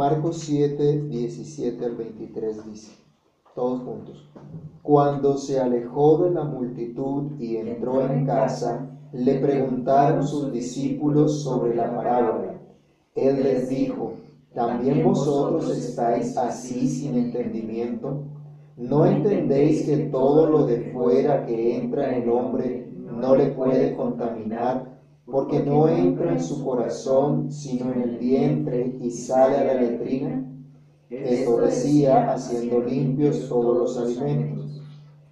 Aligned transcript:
Marcos 0.00 0.38
7, 0.46 1.08
17 1.10 1.84
al 1.84 1.94
23 1.94 2.64
dice, 2.64 2.92
todos 3.54 3.82
juntos. 3.82 4.26
Cuando 4.80 5.36
se 5.36 5.60
alejó 5.60 6.24
de 6.24 6.30
la 6.30 6.42
multitud 6.42 7.38
y 7.38 7.58
entró 7.58 8.00
en 8.00 8.24
casa, 8.24 8.88
le 9.12 9.38
preguntaron 9.40 10.26
sus 10.26 10.50
discípulos 10.50 11.42
sobre 11.42 11.74
la 11.74 11.94
parábola. 11.94 12.54
Él 13.14 13.42
les 13.42 13.68
dijo, 13.68 14.12
¿también 14.54 15.04
vosotros 15.04 15.68
estáis 15.68 16.34
así 16.38 16.88
sin 16.88 17.16
entendimiento? 17.16 18.22
¿No 18.78 19.04
entendéis 19.04 19.84
que 19.84 19.98
todo 20.06 20.46
lo 20.46 20.64
de 20.64 20.92
fuera 20.94 21.44
que 21.44 21.76
entra 21.76 22.16
en 22.16 22.22
el 22.22 22.30
hombre 22.30 22.90
no 22.96 23.36
le 23.36 23.50
puede 23.50 23.94
contaminar? 23.94 24.89
Porque 25.30 25.60
no 25.60 25.88
entra 25.88 26.32
en 26.32 26.42
su 26.42 26.64
corazón, 26.64 27.50
sino 27.50 27.92
en 27.92 28.02
el 28.02 28.18
vientre 28.18 28.96
y 29.00 29.10
sale 29.10 29.58
a 29.58 29.64
la 29.64 29.74
letrina. 29.74 30.44
Esto 31.08 31.58
decía 31.58 32.32
haciendo 32.32 32.80
limpios 32.80 33.48
todos 33.48 33.76
los 33.76 33.98
alimentos. 33.98 34.82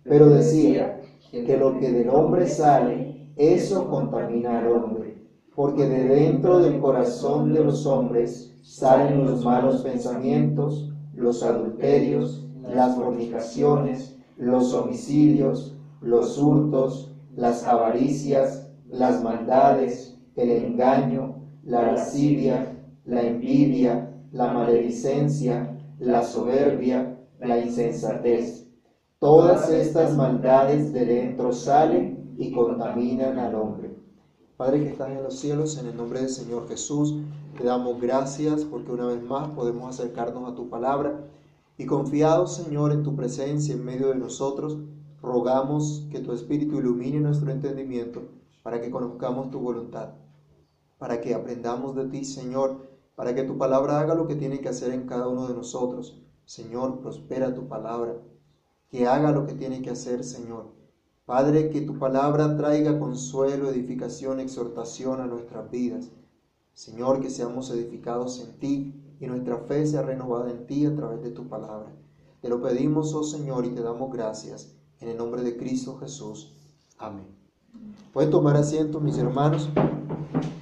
Pero 0.04 0.28
decía 0.28 1.00
que 1.30 1.56
lo 1.56 1.78
que 1.78 1.90
del 1.90 2.08
hombre 2.10 2.48
sale, 2.48 3.28
eso 3.36 3.88
contamina 3.88 4.58
al 4.58 4.68
hombre. 4.68 5.18
Porque 5.54 5.86
de 5.86 6.04
dentro 6.04 6.60
del 6.60 6.78
corazón 6.80 7.52
de 7.52 7.64
los 7.64 7.84
hombres 7.86 8.54
salen 8.62 9.24
los 9.24 9.44
malos 9.44 9.82
pensamientos, 9.82 10.92
los 11.14 11.42
adulterios, 11.42 12.46
las 12.62 12.96
fornicaciones, 12.96 14.16
los 14.36 14.72
homicidios, 14.74 15.76
los 16.00 16.38
hurtos, 16.38 17.12
las 17.34 17.64
avaricias, 17.64 18.57
las 18.90 19.22
maldades, 19.22 20.18
el 20.36 20.50
engaño, 20.50 21.36
la 21.64 21.92
lascivia, 21.92 22.74
la 23.04 23.22
envidia, 23.22 24.14
la 24.32 24.52
maledicencia, 24.52 25.76
la 25.98 26.22
soberbia, 26.22 27.18
la 27.40 27.58
insensatez. 27.58 28.66
Todas 29.18 29.68
estas 29.70 30.16
maldades 30.16 30.92
de 30.92 31.04
dentro 31.04 31.52
salen 31.52 32.34
y 32.38 32.52
contaminan 32.52 33.38
al 33.38 33.54
hombre. 33.56 33.96
Padre 34.56 34.80
que 34.80 34.90
estás 34.90 35.10
en 35.10 35.22
los 35.22 35.38
cielos, 35.38 35.78
en 35.78 35.86
el 35.86 35.96
nombre 35.96 36.20
del 36.20 36.30
Señor 36.30 36.68
Jesús, 36.68 37.16
te 37.56 37.64
damos 37.64 38.00
gracias 38.00 38.64
porque 38.64 38.92
una 38.92 39.06
vez 39.06 39.22
más 39.22 39.48
podemos 39.50 39.88
acercarnos 39.88 40.50
a 40.50 40.54
tu 40.54 40.68
palabra 40.68 41.24
y 41.76 41.86
confiados, 41.86 42.56
Señor, 42.56 42.92
en 42.92 43.02
tu 43.02 43.14
presencia 43.14 43.74
en 43.74 43.84
medio 43.84 44.08
de 44.08 44.16
nosotros, 44.16 44.78
rogamos 45.20 46.06
que 46.10 46.20
tu 46.20 46.32
Espíritu 46.32 46.78
ilumine 46.78 47.20
nuestro 47.20 47.50
entendimiento 47.50 48.37
para 48.68 48.82
que 48.82 48.90
conozcamos 48.90 49.50
tu 49.50 49.60
voluntad, 49.60 50.10
para 50.98 51.22
que 51.22 51.32
aprendamos 51.32 51.96
de 51.96 52.04
ti, 52.04 52.22
Señor, 52.22 52.86
para 53.16 53.34
que 53.34 53.42
tu 53.42 53.56
palabra 53.56 53.98
haga 53.98 54.14
lo 54.14 54.26
que 54.26 54.34
tiene 54.34 54.60
que 54.60 54.68
hacer 54.68 54.92
en 54.92 55.06
cada 55.06 55.26
uno 55.26 55.48
de 55.48 55.54
nosotros. 55.54 56.20
Señor, 56.44 57.00
prospera 57.00 57.54
tu 57.54 57.66
palabra, 57.66 58.18
que 58.90 59.06
haga 59.06 59.32
lo 59.32 59.46
que 59.46 59.54
tiene 59.54 59.80
que 59.80 59.88
hacer, 59.88 60.22
Señor. 60.22 60.66
Padre, 61.24 61.70
que 61.70 61.80
tu 61.80 61.98
palabra 61.98 62.58
traiga 62.58 62.98
consuelo, 62.98 63.70
edificación, 63.70 64.38
exhortación 64.38 65.22
a 65.22 65.26
nuestras 65.26 65.70
vidas. 65.70 66.10
Señor, 66.74 67.22
que 67.22 67.30
seamos 67.30 67.70
edificados 67.70 68.38
en 68.38 68.58
ti 68.58 69.02
y 69.18 69.28
nuestra 69.28 69.56
fe 69.60 69.86
sea 69.86 70.02
renovada 70.02 70.50
en 70.50 70.66
ti 70.66 70.84
a 70.84 70.94
través 70.94 71.22
de 71.22 71.30
tu 71.30 71.48
palabra. 71.48 71.90
Te 72.42 72.50
lo 72.50 72.60
pedimos, 72.60 73.14
oh 73.14 73.24
Señor, 73.24 73.64
y 73.64 73.70
te 73.70 73.80
damos 73.80 74.12
gracias. 74.12 74.76
En 75.00 75.08
el 75.08 75.16
nombre 75.16 75.42
de 75.42 75.56
Cristo 75.56 75.96
Jesús. 75.96 76.54
Amén. 76.98 77.37
Pueden 78.18 78.32
tomar 78.32 78.56
asiento, 78.56 78.98
mis 78.98 79.16
hermanos. 79.16 79.68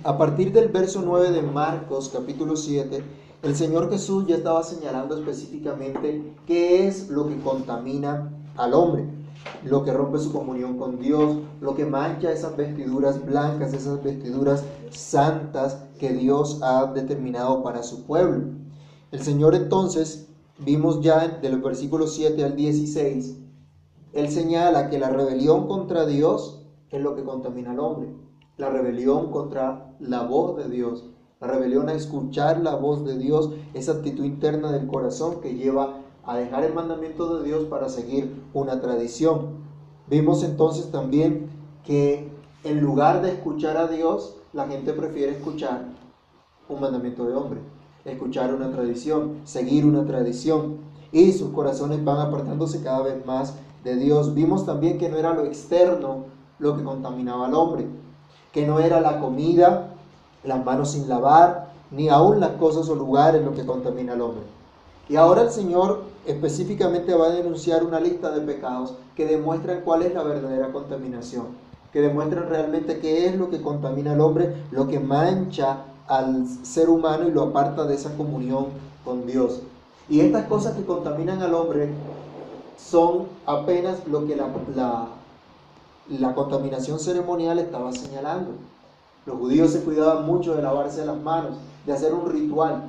A 0.05 0.19
partir 0.19 0.53
del 0.53 0.69
verso 0.69 1.01
9 1.03 1.31
de 1.31 1.41
Marcos, 1.41 2.11
capítulo 2.13 2.55
7, 2.55 3.03
el 3.43 3.57
Señor 3.57 3.89
Jesús 3.89 4.27
ya 4.27 4.37
estaba 4.37 4.63
señalando 4.63 5.17
específicamente 5.17 6.35
qué 6.47 6.87
es 6.87 7.09
lo 7.09 7.27
que 7.27 7.41
contamina 7.41 8.31
al 8.59 8.75
hombre, 8.75 9.07
lo 9.65 9.85
que 9.85 9.95
rompe 9.95 10.19
su 10.19 10.33
comunión 10.33 10.77
con 10.77 10.99
Dios, 10.99 11.39
lo 11.63 11.75
que 11.75 11.87
mancha 11.87 12.31
esas 12.31 12.59
vestiduras 12.59 13.25
blancas, 13.25 13.73
esas 13.73 14.03
vestiduras 14.03 14.63
santas 14.91 15.79
que 15.99 16.13
Dios 16.13 16.61
ha 16.63 16.93
determinado 16.93 17.63
para 17.63 17.83
su 17.83 18.05
pueblo. 18.05 18.51
El 19.13 19.23
Señor 19.23 19.55
entonces, 19.55 20.29
vimos 20.59 21.01
ya 21.01 21.27
de 21.27 21.49
los 21.49 21.63
versículos 21.63 22.15
7 22.17 22.45
al 22.45 22.55
16, 22.55 23.39
Él 24.13 24.29
señala 24.29 24.91
que 24.91 24.99
la 24.99 25.09
rebelión 25.09 25.67
contra 25.69 26.05
Dios 26.05 26.66
es 26.91 27.03
lo 27.03 27.15
que 27.15 27.25
contamina 27.25 27.73
al 27.73 27.81
hombre. 27.81 28.09
La 28.57 28.71
rebelión 28.71 29.31
contra 29.31 29.95
la 30.01 30.23
voz 30.23 30.57
de 30.57 30.69
Dios. 30.69 31.05
La 31.41 31.49
rebelión 31.49 31.89
a 31.89 31.95
escuchar 31.95 32.61
la 32.61 32.77
voz 32.77 33.05
de 33.05 33.19
Dios, 33.19 33.51
esa 33.75 33.93
actitud 33.93 34.25
interna 34.25 34.73
del 34.73 34.87
corazón 34.87 35.41
que 35.41 35.55
lleva 35.55 35.99
a 36.25 36.37
dejar 36.37 36.65
el 36.65 36.75
mandamiento 36.75 37.37
de 37.37 37.45
Dios 37.45 37.65
para 37.67 37.89
seguir 37.89 38.43
una 38.55 38.81
tradición. 38.81 39.67
Vimos 40.09 40.43
entonces 40.43 40.91
también 40.91 41.51
que 41.85 42.29
en 42.65 42.81
lugar 42.81 43.23
de 43.23 43.31
escuchar 43.31 43.77
a 43.77 43.87
Dios, 43.87 44.37
la 44.53 44.67
gente 44.67 44.93
prefiere 44.93 45.33
escuchar 45.33 45.85
un 46.69 46.81
mandamiento 46.81 47.27
de 47.27 47.35
hombre, 47.35 47.61
escuchar 48.05 48.55
una 48.55 48.71
tradición, 48.73 49.41
seguir 49.45 49.85
una 49.85 50.07
tradición. 50.07 50.79
Y 51.13 51.33
sus 51.33 51.51
corazones 51.51 52.05
van 52.05 52.19
apartándose 52.19 52.83
cada 52.83 53.03
vez 53.03 53.25
más 53.27 53.55
de 53.85 53.97
Dios. 53.97 54.35
Vimos 54.35 54.67
también 54.67 54.99
que 54.99 55.09
no 55.09 55.17
era 55.17 55.35
lo 55.35 55.45
externo 55.45 56.36
lo 56.59 56.77
que 56.77 56.85
contaminaba 56.85 57.47
al 57.47 57.55
hombre, 57.55 57.87
que 58.53 58.67
no 58.67 58.81
era 58.81 59.01
la 59.01 59.21
comida, 59.21 59.89
las 60.45 60.65
manos 60.65 60.93
sin 60.93 61.09
lavar, 61.09 61.69
ni 61.91 62.09
aún 62.09 62.41
las 62.41 62.53
cosas 62.53 62.89
o 62.89 62.95
lugares 62.95 63.45
lo 63.45 63.55
que 63.55 63.67
contamina 63.67 64.15
al 64.15 64.23
hombre. 64.23 64.45
Y 65.09 65.17
ahora 65.17 65.43
el 65.43 65.51
Señor 65.51 66.03
específicamente 66.27 67.15
va 67.15 67.27
a 67.27 67.31
denunciar 67.31 67.85
una 67.85 68.01
lista 68.01 68.31
de 68.31 68.41
pecados 68.41 68.95
que 69.15 69.27
demuestran 69.27 69.83
cuál 69.83 70.03
es 70.03 70.13
la 70.13 70.25
verdadera 70.25 70.73
contaminación, 70.73 71.47
que 71.93 72.01
demuestran 72.01 72.49
realmente 72.49 72.99
qué 72.99 73.27
es 73.27 73.37
lo 73.37 73.49
que 73.49 73.63
contamina 73.63 74.13
al 74.13 74.21
hombre, 74.21 74.55
lo 74.73 74.89
que 74.89 74.99
mancha 74.99 75.85
al 76.09 76.47
ser 76.63 76.89
humano 76.89 77.29
y 77.29 77.31
lo 77.31 77.43
aparta 77.43 77.85
de 77.85 77.95
esa 77.95 78.17
comunión 78.17 78.67
con 79.05 79.27
Dios. 79.27 79.61
Y 80.09 80.21
estas 80.21 80.47
cosas 80.47 80.77
que 80.77 80.85
contaminan 80.85 81.43
al 81.43 81.55
hombre 81.55 81.91
son 82.77 83.27
apenas 83.47 84.07
lo 84.07 84.27
que 84.27 84.37
la, 84.37 84.49
la, 84.75 85.09
la 86.09 86.35
contaminación 86.35 86.99
ceremonial 86.99 87.59
estaba 87.59 87.93
señalando. 87.93 88.53
Los 89.27 89.39
judíos 89.39 89.71
se 89.71 89.83
cuidaban 89.83 90.25
mucho 90.25 90.55
de 90.55 90.63
lavarse 90.63 91.05
las 91.05 91.21
manos, 91.21 91.57
de 91.85 91.93
hacer 91.93 92.15
un 92.15 92.31
ritual. 92.31 92.83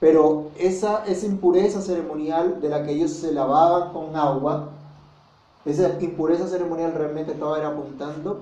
Pero 0.00 0.48
esa, 0.58 1.04
esa 1.04 1.26
impureza 1.26 1.80
ceremonial 1.80 2.60
de 2.60 2.68
la 2.68 2.84
que 2.84 2.92
ellos 2.92 3.12
se 3.12 3.32
lavaban 3.32 3.92
con 3.92 4.16
agua, 4.16 4.70
esa 5.64 5.98
impureza 6.00 6.46
ceremonial 6.46 6.92
realmente 6.94 7.32
estaba 7.32 7.66
apuntando 7.66 8.40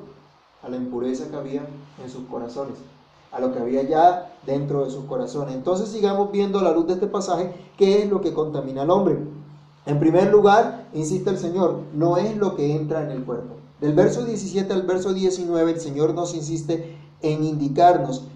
a 0.62 0.68
la 0.68 0.76
impureza 0.76 1.28
que 1.28 1.36
había 1.36 1.66
en 2.02 2.10
sus 2.10 2.24
corazones, 2.26 2.76
a 3.32 3.40
lo 3.40 3.52
que 3.52 3.58
había 3.58 3.82
ya 3.82 4.32
dentro 4.46 4.84
de 4.84 4.90
sus 4.90 5.04
corazones. 5.04 5.54
Entonces 5.54 5.88
sigamos 5.88 6.30
viendo 6.32 6.58
a 6.58 6.62
la 6.62 6.72
luz 6.72 6.86
de 6.86 6.94
este 6.94 7.06
pasaje 7.06 7.52
qué 7.76 8.02
es 8.02 8.10
lo 8.10 8.20
que 8.20 8.34
contamina 8.34 8.82
al 8.82 8.90
hombre. 8.90 9.18
En 9.86 9.98
primer 9.98 10.30
lugar, 10.30 10.86
insiste 10.94 11.30
el 11.30 11.38
Señor, 11.38 11.80
no 11.92 12.16
es 12.16 12.36
lo 12.36 12.56
que 12.56 12.74
entra 12.74 13.02
en 13.02 13.10
el 13.10 13.24
cuerpo. 13.24 13.54
Del 13.80 13.92
verso 13.92 14.24
17 14.24 14.72
al 14.72 14.82
verso 14.82 15.12
19 15.12 15.72
el 15.72 15.80
Señor 15.80 16.14
nos 16.14 16.34
insiste 16.34 16.96
en 17.22 17.42
indicarnos 17.42 18.28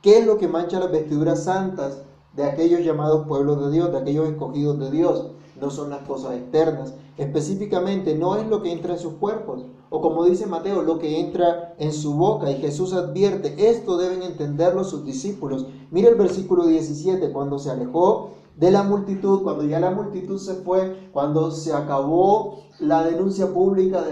qué 0.00 0.18
es 0.18 0.26
lo 0.26 0.38
que 0.38 0.48
mancha 0.48 0.80
las 0.80 0.90
vestiduras 0.90 1.44
santas 1.44 2.02
de 2.34 2.44
aquellos 2.44 2.80
llamados 2.80 3.26
pueblos 3.26 3.60
de 3.60 3.70
Dios, 3.70 3.92
de 3.92 3.98
aquellos 3.98 4.28
escogidos 4.28 4.78
de 4.78 4.90
Dios. 4.90 5.26
No 5.60 5.70
son 5.70 5.90
las 5.90 6.06
cosas 6.06 6.36
externas. 6.36 6.94
Específicamente 7.18 8.14
no 8.14 8.36
es 8.36 8.46
lo 8.46 8.62
que 8.62 8.72
entra 8.72 8.94
en 8.94 8.98
sus 8.98 9.14
cuerpos. 9.14 9.64
O 9.90 10.00
como 10.00 10.24
dice 10.24 10.46
Mateo, 10.46 10.82
lo 10.82 10.98
que 10.98 11.20
entra 11.20 11.74
en 11.78 11.92
su 11.92 12.14
boca. 12.14 12.50
Y 12.50 12.56
Jesús 12.56 12.92
advierte, 12.92 13.68
esto 13.68 13.98
deben 13.98 14.22
entenderlo 14.22 14.84
sus 14.84 15.04
discípulos. 15.04 15.66
Mire 15.90 16.08
el 16.08 16.14
versículo 16.14 16.66
17, 16.66 17.32
cuando 17.32 17.58
se 17.58 17.70
alejó 17.70 18.30
de 18.58 18.72
la 18.72 18.82
multitud, 18.82 19.44
cuando 19.44 19.64
ya 19.64 19.78
la 19.78 19.92
multitud 19.92 20.36
se 20.36 20.54
fue, 20.54 21.08
cuando 21.12 21.52
se 21.52 21.72
acabó 21.72 22.64
la 22.80 23.04
denuncia 23.04 23.46
pública 23.52 24.04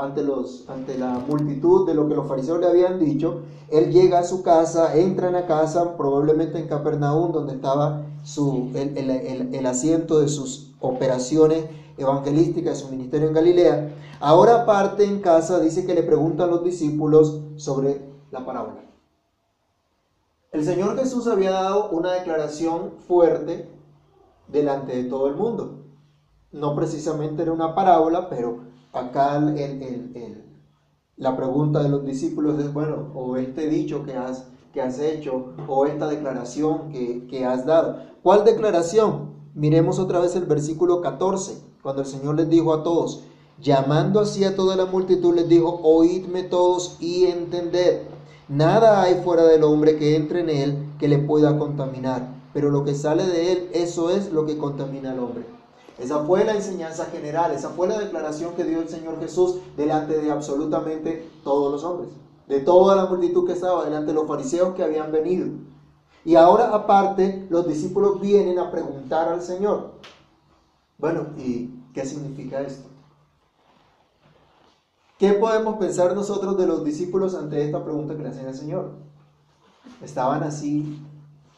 ante, 0.00 0.22
los, 0.22 0.68
ante 0.68 0.96
la 0.96 1.18
multitud 1.28 1.84
de 1.84 1.94
lo 1.94 2.08
que 2.08 2.14
los 2.14 2.28
fariseos 2.28 2.60
le 2.60 2.68
habían 2.68 3.00
dicho, 3.00 3.40
él 3.70 3.90
llega 3.90 4.20
a 4.20 4.24
su 4.24 4.42
casa, 4.42 4.96
entra 4.96 5.26
en 5.26 5.32
la 5.32 5.46
casa, 5.46 5.96
probablemente 5.96 6.60
en 6.60 6.68
Capernaum, 6.68 7.32
donde 7.32 7.54
estaba 7.54 8.02
su, 8.22 8.70
el, 8.74 9.10
el 9.52 9.66
asiento 9.66 10.20
de 10.20 10.28
sus 10.28 10.74
operaciones 10.80 11.64
evangelísticas, 11.96 12.78
su 12.78 12.90
ministerio 12.90 13.26
en 13.26 13.34
Galilea. 13.34 13.96
Ahora 14.20 14.64
parte 14.64 15.04
en 15.04 15.20
casa, 15.20 15.58
dice 15.58 15.84
que 15.84 15.94
le 15.94 16.04
preguntan 16.04 16.50
los 16.50 16.62
discípulos 16.62 17.40
sobre 17.56 18.08
la 18.30 18.46
parábola. 18.46 18.84
El 20.52 20.64
Señor 20.64 20.96
Jesús 20.96 21.26
había 21.26 21.50
dado 21.50 21.90
una 21.90 22.12
declaración 22.12 22.92
fuerte 23.06 23.77
delante 24.48 24.96
de 24.96 25.04
todo 25.04 25.28
el 25.28 25.36
mundo. 25.36 25.84
No 26.52 26.74
precisamente 26.74 27.42
era 27.42 27.52
una 27.52 27.74
parábola, 27.74 28.28
pero 28.28 28.60
acá 28.92 29.36
el, 29.36 30.44
la 31.16 31.36
pregunta 31.36 31.82
de 31.82 31.88
los 31.88 32.04
discípulos 32.04 32.58
es, 32.58 32.72
bueno, 32.72 33.10
o 33.14 33.36
este 33.36 33.68
dicho 33.68 34.04
que 34.04 34.14
has, 34.14 34.46
que 34.72 34.80
has 34.80 34.98
hecho 34.98 35.52
o 35.66 35.86
esta 35.86 36.08
declaración 36.08 36.90
que, 36.90 37.26
que 37.26 37.44
has 37.44 37.66
dado. 37.66 37.98
¿Cuál 38.22 38.44
declaración? 38.44 39.36
Miremos 39.54 39.98
otra 39.98 40.20
vez 40.20 40.36
el 40.36 40.44
versículo 40.44 41.00
14, 41.00 41.60
cuando 41.82 42.02
el 42.02 42.08
Señor 42.08 42.36
les 42.36 42.48
dijo 42.48 42.72
a 42.72 42.82
todos, 42.82 43.24
llamando 43.60 44.20
así 44.20 44.44
a 44.44 44.54
toda 44.54 44.76
la 44.76 44.86
multitud, 44.86 45.34
les 45.34 45.48
dijo, 45.48 45.80
oídme 45.82 46.44
todos 46.44 46.96
y 47.00 47.26
entended. 47.26 48.02
Nada 48.48 49.02
hay 49.02 49.16
fuera 49.24 49.44
del 49.44 49.64
hombre 49.64 49.96
que 49.96 50.16
entre 50.16 50.40
en 50.40 50.50
él 50.50 50.88
que 50.98 51.08
le 51.08 51.18
pueda 51.18 51.58
contaminar, 51.58 52.37
pero 52.58 52.72
lo 52.72 52.82
que 52.82 52.96
sale 52.96 53.24
de 53.24 53.52
él, 53.52 53.70
eso 53.72 54.10
es 54.10 54.32
lo 54.32 54.44
que 54.44 54.58
contamina 54.58 55.12
al 55.12 55.20
hombre. 55.20 55.46
Esa 55.96 56.24
fue 56.24 56.44
la 56.44 56.56
enseñanza 56.56 57.04
general, 57.04 57.52
esa 57.52 57.68
fue 57.68 57.86
la 57.86 58.00
declaración 58.00 58.56
que 58.56 58.64
dio 58.64 58.80
el 58.80 58.88
Señor 58.88 59.20
Jesús 59.20 59.60
delante 59.76 60.18
de 60.18 60.32
absolutamente 60.32 61.30
todos 61.44 61.70
los 61.70 61.84
hombres, 61.84 62.10
de 62.48 62.58
toda 62.58 62.96
la 62.96 63.06
multitud 63.06 63.46
que 63.46 63.52
estaba, 63.52 63.84
delante 63.84 64.08
de 64.08 64.14
los 64.14 64.26
fariseos 64.26 64.74
que 64.74 64.82
habían 64.82 65.12
venido. 65.12 65.46
Y 66.24 66.34
ahora 66.34 66.74
aparte, 66.74 67.46
los 67.48 67.68
discípulos 67.68 68.20
vienen 68.20 68.58
a 68.58 68.72
preguntar 68.72 69.28
al 69.28 69.40
Señor. 69.40 69.92
Bueno, 70.98 71.28
¿y 71.36 71.70
qué 71.94 72.04
significa 72.04 72.60
esto? 72.60 72.88
¿Qué 75.16 75.34
podemos 75.34 75.76
pensar 75.76 76.12
nosotros 76.12 76.58
de 76.58 76.66
los 76.66 76.84
discípulos 76.84 77.36
ante 77.36 77.64
esta 77.64 77.84
pregunta 77.84 78.16
que 78.16 78.24
le 78.24 78.30
hacen 78.30 78.48
al 78.48 78.56
Señor? 78.56 78.94
¿Estaban 80.02 80.42
así 80.42 81.00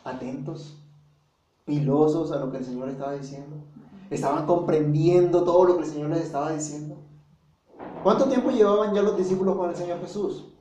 atentos, 0.05 0.77
a 1.79 2.39
lo 2.39 2.51
que 2.51 2.59
el 2.59 2.65
Señor 2.65 2.89
estaba 2.89 3.13
diciendo? 3.13 3.57
¿Estaban 4.11 4.47
comprendiendo 4.47 5.45
todo 5.45 5.65
lo 5.65 5.77
que 5.77 5.85
el 5.85 5.89
Señor 5.89 6.11
les 6.11 6.23
estaba 6.23 6.51
diciendo? 6.53 6.97
¿Cuánto 8.03 8.25
tiempo 8.25 8.51
llevaban 8.51 8.95
ya 8.95 9.03
los 9.03 9.17
discípulos 9.17 9.57
con 9.57 9.71
el 9.71 9.77
Señor 9.77 10.01
Jesús? 10.01 10.53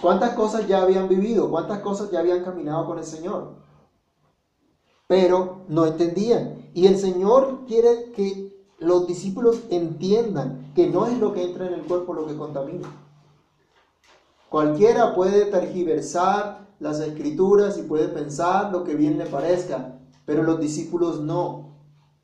¿Cuántas 0.00 0.34
cosas 0.34 0.66
ya 0.66 0.82
habían 0.82 1.08
vivido? 1.08 1.50
¿Cuántas 1.50 1.78
cosas 1.80 2.10
ya 2.10 2.20
habían 2.20 2.42
caminado 2.42 2.86
con 2.86 2.98
el 2.98 3.04
Señor? 3.04 3.62
Pero 5.06 5.64
no 5.68 5.86
entendían. 5.86 6.70
Y 6.74 6.86
el 6.86 6.96
Señor 6.98 7.66
quiere 7.66 8.10
que 8.12 8.66
los 8.78 9.06
discípulos 9.06 9.62
entiendan 9.70 10.72
que 10.74 10.88
no 10.88 11.06
es 11.06 11.18
lo 11.18 11.32
que 11.32 11.44
entra 11.44 11.66
en 11.66 11.74
el 11.74 11.82
cuerpo 11.82 12.14
lo 12.14 12.26
que 12.26 12.36
contamina. 12.36 12.88
Cualquiera 14.48 15.14
puede 15.14 15.46
tergiversar 15.46 16.66
las 16.82 16.98
escrituras 16.98 17.78
y 17.78 17.82
puede 17.82 18.08
pensar 18.08 18.72
lo 18.72 18.82
que 18.82 18.96
bien 18.96 19.16
le 19.16 19.26
parezca, 19.26 20.00
pero 20.26 20.42
los 20.42 20.60
discípulos 20.60 21.20
no. 21.20 21.78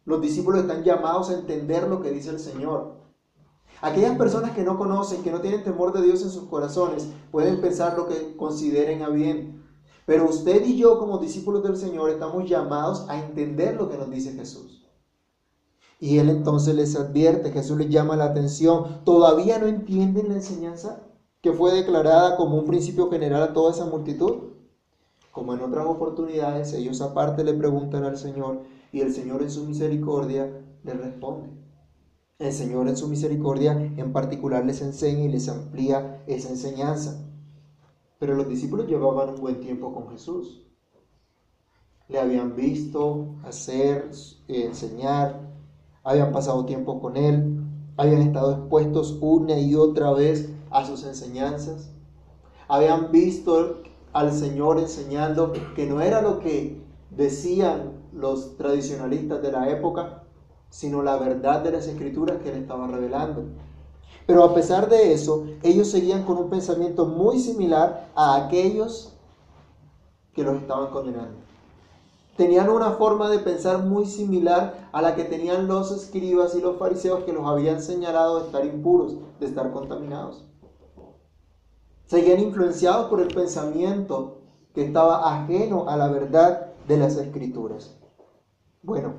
Los 0.04 0.20
discípulos 0.20 0.62
están 0.62 0.82
llamados 0.82 1.30
a 1.30 1.34
entender 1.34 1.88
lo 1.88 2.02
que 2.02 2.10
dice 2.10 2.30
el 2.30 2.40
Señor. 2.40 2.98
Aquellas 3.80 4.18
personas 4.18 4.50
que 4.52 4.64
no 4.64 4.76
conocen, 4.76 5.22
que 5.22 5.30
no 5.30 5.40
tienen 5.40 5.62
temor 5.62 5.92
de 5.92 6.02
Dios 6.02 6.22
en 6.22 6.30
sus 6.30 6.48
corazones, 6.48 7.06
pueden 7.30 7.60
pensar 7.60 7.96
lo 7.96 8.08
que 8.08 8.36
consideren 8.36 9.02
a 9.02 9.08
bien. 9.10 9.62
Pero 10.04 10.28
usted 10.28 10.66
y 10.66 10.76
yo 10.76 10.98
como 10.98 11.18
discípulos 11.18 11.62
del 11.62 11.76
Señor 11.76 12.10
estamos 12.10 12.48
llamados 12.48 13.08
a 13.08 13.18
entender 13.18 13.76
lo 13.76 13.88
que 13.88 13.96
nos 13.96 14.10
dice 14.10 14.32
Jesús. 14.32 14.84
Y 16.00 16.18
él 16.18 16.30
entonces 16.30 16.74
les 16.74 16.96
advierte, 16.96 17.52
Jesús 17.52 17.78
les 17.78 17.90
llama 17.90 18.16
la 18.16 18.24
atención, 18.24 19.04
¿todavía 19.04 19.58
no 19.58 19.66
entienden 19.66 20.28
la 20.28 20.34
enseñanza 20.34 21.07
que 21.40 21.52
fue 21.52 21.72
declarada 21.72 22.36
como 22.36 22.58
un 22.58 22.64
principio 22.64 23.10
general 23.10 23.42
a 23.42 23.52
toda 23.52 23.72
esa 23.72 23.86
multitud? 23.86 24.48
Como 25.30 25.54
en 25.54 25.60
otras 25.60 25.86
oportunidades, 25.86 26.72
ellos 26.72 27.00
aparte 27.00 27.44
le 27.44 27.54
preguntan 27.54 28.04
al 28.04 28.16
Señor 28.16 28.62
y 28.90 29.02
el 29.02 29.12
Señor 29.12 29.42
en 29.42 29.50
su 29.50 29.64
misericordia 29.64 30.50
les 30.82 30.96
responde. 30.96 31.50
El 32.40 32.52
Señor 32.52 32.88
en 32.88 32.96
su 32.96 33.08
misericordia 33.08 33.72
en 33.72 34.12
particular 34.12 34.64
les 34.64 34.82
enseña 34.82 35.24
y 35.24 35.28
les 35.28 35.48
amplía 35.48 36.22
esa 36.26 36.48
enseñanza. 36.48 37.24
Pero 38.18 38.34
los 38.34 38.48
discípulos 38.48 38.88
llevaban 38.88 39.30
un 39.30 39.40
buen 39.40 39.60
tiempo 39.60 39.92
con 39.92 40.08
Jesús. 40.10 40.62
Le 42.08 42.18
habían 42.18 42.56
visto 42.56 43.36
hacer, 43.44 44.10
enseñar, 44.48 45.40
habían 46.02 46.32
pasado 46.32 46.64
tiempo 46.64 47.00
con 47.00 47.16
Él, 47.16 47.60
habían 47.96 48.22
estado 48.22 48.52
expuestos 48.52 49.18
una 49.20 49.58
y 49.58 49.74
otra 49.74 50.12
vez 50.12 50.50
a 50.70 50.84
sus 50.84 51.04
enseñanzas, 51.04 51.90
habían 52.68 53.10
visto 53.12 53.82
al 54.12 54.32
Señor 54.32 54.78
enseñando 54.78 55.52
que 55.74 55.86
no 55.86 56.00
era 56.00 56.22
lo 56.22 56.40
que 56.40 56.82
decían 57.10 57.92
los 58.12 58.56
tradicionalistas 58.56 59.42
de 59.42 59.52
la 59.52 59.70
época, 59.70 60.24
sino 60.70 61.02
la 61.02 61.16
verdad 61.16 61.62
de 61.62 61.72
las 61.72 61.86
escrituras 61.86 62.38
que 62.42 62.50
Él 62.50 62.58
estaba 62.58 62.86
revelando. 62.86 63.44
Pero 64.26 64.44
a 64.44 64.54
pesar 64.54 64.88
de 64.88 65.12
eso, 65.12 65.46
ellos 65.62 65.88
seguían 65.88 66.24
con 66.24 66.36
un 66.36 66.50
pensamiento 66.50 67.06
muy 67.06 67.38
similar 67.38 68.10
a 68.14 68.36
aquellos 68.36 69.14
que 70.34 70.42
los 70.42 70.56
estaban 70.56 70.90
condenando 70.90 71.48
tenían 72.38 72.70
una 72.70 72.92
forma 72.92 73.28
de 73.28 73.40
pensar 73.40 73.82
muy 73.82 74.06
similar 74.06 74.88
a 74.92 75.02
la 75.02 75.16
que 75.16 75.24
tenían 75.24 75.66
los 75.66 75.90
escribas 75.90 76.54
y 76.54 76.60
los 76.60 76.78
fariseos 76.78 77.24
que 77.24 77.32
los 77.32 77.44
habían 77.44 77.82
señalado 77.82 78.38
de 78.38 78.46
estar 78.46 78.64
impuros, 78.64 79.16
de 79.40 79.46
estar 79.46 79.72
contaminados. 79.72 80.44
Seguían 82.08 82.40
influenciados 82.40 83.10
por 83.10 83.20
el 83.20 83.28
pensamiento 83.28 84.38
que 84.72 84.82
estaba 84.82 85.30
ajeno 85.30 85.90
a 85.90 85.96
la 85.98 86.08
verdad 86.08 86.68
de 86.88 86.96
las 86.96 87.18
escrituras. 87.18 87.98
Bueno, 88.82 89.12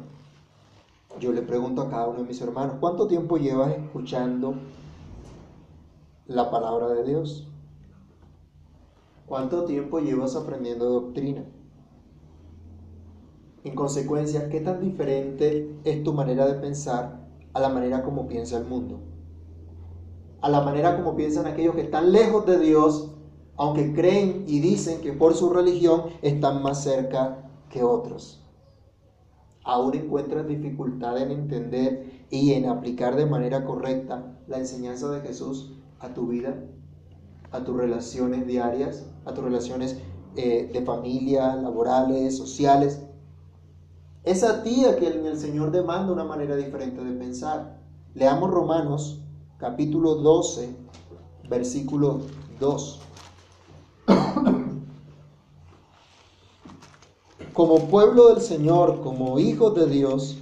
yo 1.20 1.32
le 1.32 1.44
pregunto 1.44 1.84
a 1.84 1.90
cada 1.92 2.08
uno 2.08 2.24
de 2.24 2.28
mis 2.28 2.42
hermanos, 2.42 2.78
¿cuánto 2.80 3.06
tiempo 3.06 3.38
llevas 3.38 3.76
escuchando 3.78 4.56
la 6.26 6.50
palabra 6.50 6.88
de 6.88 7.04
Dios? 7.04 7.48
¿Cuánto 9.28 9.66
tiempo 9.66 10.00
llevas 10.00 10.36
aprendiendo 10.36 10.90
doctrina? 10.90 11.46
En 13.66 13.76
consecuencia, 13.76 14.50
¿qué 14.50 14.62
tan 14.62 14.82
diferente 14.82 15.80
es 15.84 16.04
tu 16.04 16.12
manera 16.12 16.48
de 16.48 16.56
pensar 16.56 17.20
a 17.54 17.60
la 17.60 17.70
manera 17.70 18.02
como 18.02 18.28
piensa 18.28 18.58
el 18.58 18.66
mundo? 18.66 19.09
A 20.42 20.50
la 20.50 20.62
manera 20.62 20.96
como 20.96 21.16
piensan 21.16 21.48
aquellos 21.48 21.76
que 21.76 21.82
están 21.82 22.12
lejos 22.12 22.46
de 22.46 22.60
Dios, 22.60 23.12
aunque 23.58 23.94
creen 23.94 24.46
y 24.48 24.62
dicen 24.62 25.02
que 25.02 25.12
por 25.12 25.34
su 25.34 25.50
religión 25.50 26.04
están 26.22 26.64
más 26.64 26.82
cerca 26.82 27.50
que 27.70 27.84
otros. 27.84 28.42
Aún 29.66 29.96
encuentras 29.96 30.48
dificultad 30.48 31.18
en 31.22 31.32
entender 31.32 32.26
y 32.30 32.54
en 32.54 32.68
aplicar 32.68 33.18
de 33.18 33.26
manera 33.26 33.66
correcta 33.66 34.38
la 34.48 34.60
enseñanza 34.60 35.12
de 35.12 35.22
Jesús 35.22 35.74
a 36.00 36.14
tu 36.14 36.28
vida, 36.28 36.56
a 37.52 37.64
tus 37.66 37.76
relaciones 37.76 38.48
diarias, 38.48 39.06
a 39.26 39.34
tus 39.34 39.44
relaciones 39.44 40.00
eh, 40.38 40.70
de 40.72 40.82
familia, 40.82 41.56
laborales, 41.56 42.38
sociales. 42.38 43.04
Es 44.24 44.44
a 44.44 44.64
ti 44.64 44.86
a 44.86 44.96
quien 44.96 45.26
el 45.26 45.38
Señor 45.38 45.72
demanda 45.72 46.14
una 46.14 46.24
manera 46.24 46.56
diferente 46.56 47.04
de 47.04 47.12
pensar. 47.12 47.82
Leamos 48.14 48.52
Romanos 48.52 49.26
capítulo 49.60 50.16
12, 50.16 50.70
versículo 51.50 52.22
2. 52.60 53.00
Como 57.54 57.90
pueblo 57.90 58.30
del 58.34 58.42
Señor, 58.42 59.02
como 59.02 59.38
hijos 59.38 59.76
de 59.76 59.88
Dios, 59.88 60.38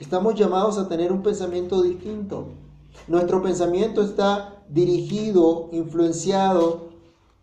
estamos 0.00 0.34
llamados 0.34 0.78
a 0.78 0.88
tener 0.88 1.12
un 1.12 1.22
pensamiento 1.22 1.80
distinto. 1.82 2.46
Nuestro 3.06 3.40
pensamiento 3.40 4.02
está 4.02 4.64
dirigido, 4.68 5.68
influenciado, 5.70 6.88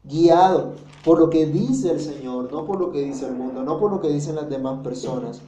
guiado 0.03 0.73
por 1.05 1.19
lo 1.19 1.29
que 1.29 1.45
dice 1.45 1.91
el 1.91 2.01
Señor, 2.01 2.51
no 2.51 2.65
por 2.65 2.79
lo 2.79 2.91
que 2.91 3.01
dice 3.01 3.27
el 3.27 3.33
mundo, 3.33 3.63
no 3.63 3.79
por 3.79 3.91
lo 3.91 4.01
que 4.01 4.09
dicen 4.09 4.35
las 4.35 4.49
demás 4.49 4.83
personas. 4.83 5.41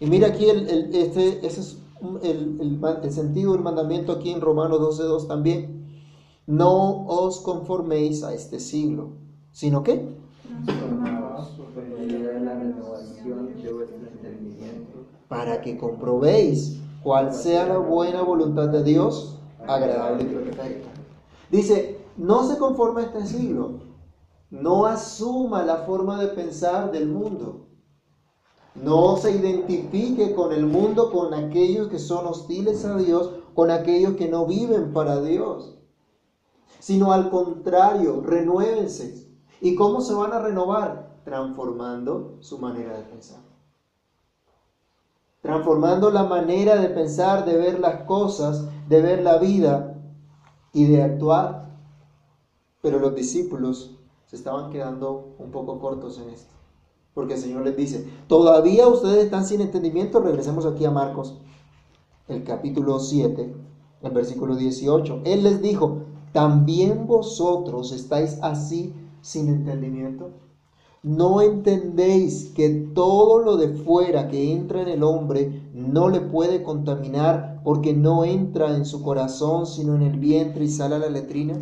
Y 0.00 0.06
mira 0.06 0.28
aquí 0.28 0.50
el, 0.50 0.94
este, 0.94 1.46
es 1.46 1.78
el, 2.22 3.12
sentido 3.12 3.52
del 3.52 3.62
mandamiento 3.62 4.12
aquí 4.12 4.30
en 4.30 4.40
Romanos 4.40 4.80
12.2 4.98 5.28
también. 5.28 5.86
No 6.46 7.06
os 7.06 7.40
conforméis 7.40 8.24
a 8.24 8.34
este 8.34 8.58
siglo, 8.58 9.10
sino 9.52 9.82
que 9.82 10.08
para 15.28 15.62
que 15.62 15.78
comprobéis 15.78 16.80
cuál 17.02 17.32
sea 17.32 17.66
la 17.66 17.78
buena 17.78 18.22
voluntad 18.22 18.68
de 18.68 18.82
Dios, 18.82 19.38
agradable 19.66 20.24
y 20.24 20.26
perfecta. 20.26 20.90
Dice, 21.50 21.98
no 22.16 22.46
se 22.46 22.58
conforme 22.58 23.02
a 23.02 23.04
este 23.06 23.26
siglo, 23.26 23.80
no 24.50 24.84
asuma 24.84 25.64
la 25.64 25.78
forma 25.78 26.20
de 26.20 26.28
pensar 26.28 26.92
del 26.92 27.08
mundo. 27.08 27.66
No 28.74 29.16
se 29.16 29.32
identifique 29.32 30.34
con 30.34 30.52
el 30.52 30.66
mundo, 30.66 31.10
con 31.10 31.34
aquellos 31.34 31.88
que 31.88 31.98
son 31.98 32.26
hostiles 32.26 32.84
a 32.84 32.96
Dios, 32.96 33.30
con 33.54 33.70
aquellos 33.70 34.14
que 34.14 34.28
no 34.28 34.46
viven 34.46 34.92
para 34.92 35.20
Dios. 35.20 35.76
Sino 36.78 37.12
al 37.12 37.30
contrario, 37.30 38.22
renuévense. 38.22 39.28
¿Y 39.60 39.74
cómo 39.74 40.00
se 40.00 40.14
van 40.14 40.32
a 40.32 40.38
renovar? 40.38 41.20
Transformando 41.24 42.38
su 42.40 42.58
manera 42.58 42.96
de 42.96 43.04
pensar. 43.04 43.40
Transformando 45.42 46.10
la 46.10 46.24
manera 46.24 46.76
de 46.76 46.88
pensar, 46.88 47.44
de 47.44 47.56
ver 47.56 47.78
las 47.78 48.04
cosas, 48.04 48.64
de 48.88 49.00
ver 49.02 49.22
la 49.22 49.38
vida 49.38 50.00
y 50.72 50.86
de 50.86 51.02
actuar. 51.02 51.68
Pero 52.80 52.98
los 52.98 53.14
discípulos 53.14 53.96
se 54.26 54.36
estaban 54.36 54.70
quedando 54.70 55.34
un 55.38 55.50
poco 55.50 55.78
cortos 55.78 56.18
en 56.18 56.30
esto. 56.30 56.51
Porque 57.14 57.34
el 57.34 57.40
Señor 57.40 57.64
les 57.64 57.76
dice, 57.76 58.06
todavía 58.26 58.88
ustedes 58.88 59.24
están 59.24 59.44
sin 59.44 59.60
entendimiento, 59.60 60.20
regresemos 60.20 60.64
aquí 60.64 60.86
a 60.86 60.90
Marcos, 60.90 61.36
el 62.28 62.42
capítulo 62.42 62.98
7, 62.98 63.54
el 64.02 64.10
versículo 64.12 64.56
18. 64.56 65.20
Él 65.24 65.42
les 65.42 65.60
dijo, 65.60 66.04
¿también 66.32 67.06
vosotros 67.06 67.92
estáis 67.92 68.38
así 68.40 68.94
sin 69.20 69.48
entendimiento? 69.48 70.30
¿No 71.02 71.42
entendéis 71.42 72.52
que 72.54 72.70
todo 72.70 73.40
lo 73.40 73.56
de 73.56 73.68
fuera 73.68 74.28
que 74.28 74.52
entra 74.52 74.80
en 74.80 74.88
el 74.88 75.02
hombre 75.02 75.68
no 75.74 76.08
le 76.08 76.20
puede 76.20 76.62
contaminar 76.62 77.60
porque 77.64 77.92
no 77.92 78.24
entra 78.24 78.74
en 78.74 78.86
su 78.86 79.02
corazón 79.02 79.66
sino 79.66 79.96
en 79.96 80.02
el 80.02 80.18
vientre 80.18 80.64
y 80.64 80.68
sale 80.68 80.94
a 80.94 81.00
la 81.00 81.10
letrina? 81.10 81.54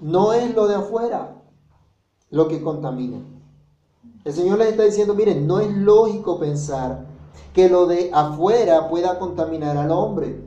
No 0.00 0.34
es 0.34 0.54
lo 0.54 0.68
de 0.68 0.76
afuera 0.76 1.37
lo 2.30 2.48
que 2.48 2.62
contamina. 2.62 3.18
El 4.24 4.32
Señor 4.32 4.58
les 4.58 4.68
está 4.68 4.84
diciendo, 4.84 5.14
miren, 5.14 5.46
no 5.46 5.60
es 5.60 5.74
lógico 5.74 6.38
pensar 6.38 7.06
que 7.54 7.68
lo 7.68 7.86
de 7.86 8.10
afuera 8.12 8.88
pueda 8.88 9.18
contaminar 9.18 9.76
al 9.76 9.90
hombre, 9.90 10.44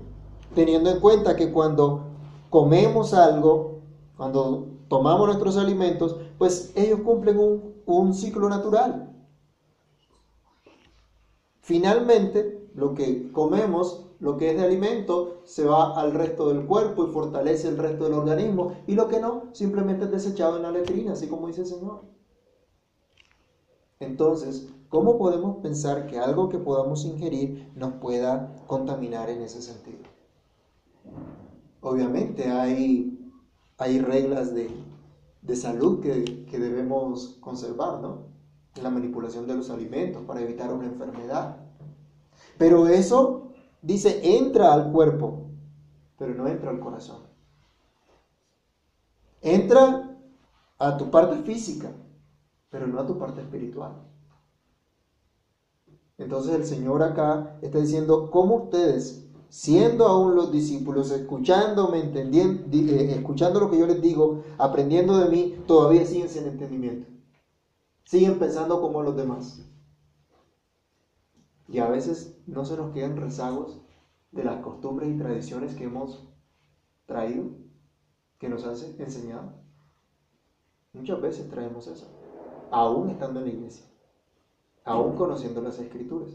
teniendo 0.54 0.92
en 0.92 1.00
cuenta 1.00 1.36
que 1.36 1.52
cuando 1.52 2.06
comemos 2.50 3.14
algo, 3.14 3.80
cuando 4.18 4.68
tomamos 4.88 5.28
nuestros 5.28 5.58
alimentos, 5.58 6.18
pues 6.38 6.72
ellos 6.76 7.00
cumplen 7.02 7.40
un, 7.40 7.76
un 7.86 8.14
ciclo 8.14 8.50
natural. 8.50 9.16
Finalmente, 11.62 12.70
lo 12.76 12.94
que 12.94 13.32
comemos, 13.32 14.06
lo 14.22 14.38
que 14.38 14.52
es 14.52 14.58
de 14.58 14.64
alimento, 14.64 15.42
se 15.46 15.66
va 15.66 16.00
al 16.00 16.14
resto 16.14 16.50
del 16.50 16.66
cuerpo 16.68 17.08
y 17.08 17.12
fortalece 17.12 17.68
el 17.68 17.78
resto 17.78 18.04
del 18.04 18.14
organismo, 18.14 18.74
y 18.86 18.94
lo 18.94 19.08
que 19.08 19.20
no, 19.20 19.50
simplemente 19.52 20.06
es 20.06 20.12
desechado 20.12 20.58
en 20.58 20.64
la 20.64 20.72
letrina, 20.72 21.14
así 21.14 21.28
como 21.28 21.48
dice 21.48 21.62
el 21.62 21.68
Señor. 21.68 22.04
Entonces, 24.00 24.70
¿cómo 24.90 25.18
podemos 25.18 25.58
pensar 25.58 26.06
que 26.06 26.20
algo 26.20 26.50
que 26.50 26.60
podamos 26.60 27.04
ingerir 27.04 27.72
nos 27.76 27.94
pueda 27.94 28.56
contaminar 28.68 29.30
en 29.32 29.42
ese 29.42 29.60
sentido? 29.60 30.04
Obviamente 31.82 32.48
hay, 32.52 33.34
hay 33.80 34.00
reglas 34.00 34.54
de, 34.54 34.70
de 35.42 35.56
salud 35.56 36.00
que, 36.00 36.46
que, 36.46 36.60
debemos 36.60 37.40
conservar, 37.42 38.02
¿no? 38.02 38.28
La 38.84 38.92
manipulación 38.92 39.48
de 39.48 39.56
los 39.56 39.72
alimentos 39.72 40.22
para 40.26 40.42
evitar 40.42 40.72
una 40.72 40.86
enfermedad. 40.86 41.58
Pero 42.60 42.88
eso, 42.88 43.51
dice, 43.82 44.22
entra 44.38 44.74
al 44.74 44.92
cuerpo, 44.92 45.50
pero 46.18 46.34
no 46.34 46.48
entra 46.48 46.70
al 46.70 46.80
corazón. 46.80 47.22
Entra 49.42 50.16
a 50.78 50.98
tu 50.98 51.10
parte 51.10 51.38
física, 51.44 51.92
pero 52.70 52.88
no 52.88 53.00
a 53.00 53.06
tu 53.06 53.18
parte 53.18 53.42
espiritual. 53.42 53.94
Entonces 56.18 56.54
el 56.54 56.66
Señor 56.66 57.02
acá 57.02 57.58
está 57.62 57.80
diciendo, 57.80 58.30
¿cómo 58.30 58.56
ustedes, 58.56 59.26
siendo 59.50 60.08
aún 60.08 60.36
los 60.36 60.52
discípulos, 60.52 61.10
escuchándome, 61.10 62.00
entendiendo, 62.00 62.64
eh, 62.72 63.14
escuchando 63.14 63.60
lo 63.60 63.72
que 63.72 63.80
yo 63.80 63.88
les 63.88 64.00
digo, 64.00 64.44
aprendiendo 64.60 65.18
de 65.18 65.30
mí, 65.30 65.56
todavía 65.66 66.06
siguen 66.06 66.30
sin 66.30 66.46
entendimiento? 66.46 67.08
Siguen 68.04 68.38
pensando 68.38 68.80
como 68.80 69.02
los 69.02 69.16
demás. 69.16 69.64
Y 71.72 71.80
a 71.80 71.88
veces 71.88 72.38
no 72.46 72.66
se 72.66 72.76
nos 72.76 72.94
quedan 72.94 73.16
rezagos 73.16 73.82
de 74.32 74.44
las 74.44 74.62
costumbres 74.62 75.10
y 75.10 75.18
tradiciones 75.18 75.74
que 75.74 75.86
hemos 75.86 76.28
traído, 77.06 77.46
que 78.38 78.50
nos 78.50 78.66
han 78.66 78.76
enseñado. 79.00 79.54
Muchas 80.94 81.22
veces 81.22 81.50
traemos 81.50 81.88
eso 81.88 82.08
aún 82.72 83.10
estando 83.10 83.40
en 83.40 83.46
la 83.46 83.52
iglesia, 83.52 83.86
aún 84.84 85.16
conociendo 85.16 85.62
las 85.62 85.80
escrituras. 85.80 86.30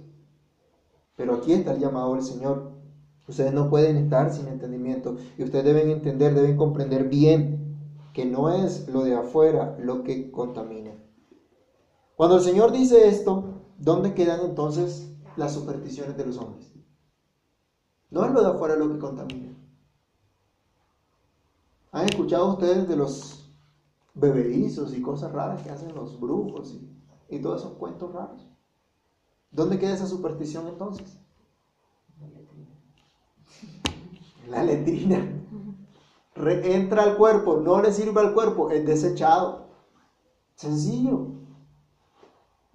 Pero 1.16 1.34
aquí 1.34 1.52
está 1.52 1.72
el 1.72 1.80
llamado 1.80 2.14
del 2.14 2.22
Señor. 2.22 2.72
Ustedes 3.28 3.52
no 3.52 3.68
pueden 3.68 3.96
estar 3.96 4.32
sin 4.32 4.48
entendimiento 4.48 5.16
y 5.36 5.42
ustedes 5.42 5.64
deben 5.64 5.90
entender, 5.90 6.34
deben 6.34 6.56
comprender 6.56 7.08
bien 7.08 7.76
que 8.12 8.24
no 8.24 8.50
es 8.50 8.88
lo 8.88 9.02
de 9.02 9.14
afuera 9.14 9.76
lo 9.78 10.02
que 10.04 10.30
contamina. 10.30 10.92
Cuando 12.14 12.36
el 12.36 12.42
Señor 12.42 12.72
dice 12.72 13.08
esto, 13.08 13.62
¿dónde 13.78 14.14
quedan 14.14 14.40
entonces 14.40 15.15
las 15.36 15.54
supersticiones 15.54 16.16
de 16.16 16.26
los 16.26 16.38
hombres? 16.38 16.72
No 18.10 18.24
es 18.24 18.32
lo 18.32 18.42
de 18.42 18.48
afuera 18.48 18.76
lo 18.76 18.92
que 18.92 18.98
contamina. 18.98 19.52
¿Han 21.92 22.04
escuchado 22.04 22.52
ustedes 22.52 22.88
de 22.88 22.96
los 22.96 23.46
beberizos 24.16 24.96
y 24.96 25.02
cosas 25.02 25.32
raras 25.32 25.62
que 25.62 25.70
hacen 25.70 25.94
los 25.94 26.18
brujos 26.18 26.74
y, 27.28 27.38
todos 27.38 27.60
esos 27.60 27.74
cuentos 27.74 28.12
raros. 28.12 28.48
¿Dónde 29.50 29.78
queda 29.78 29.94
esa 29.94 30.06
superstición 30.06 30.66
entonces? 30.68 31.18
La 34.48 34.62
letrina. 34.62 35.18
entra 36.36 37.02
al 37.02 37.16
cuerpo, 37.16 37.58
no 37.58 37.82
le 37.82 37.92
sirve 37.92 38.20
al 38.20 38.32
cuerpo, 38.32 38.70
es 38.70 38.86
desechado. 38.86 39.66
Sencillo. 40.54 41.35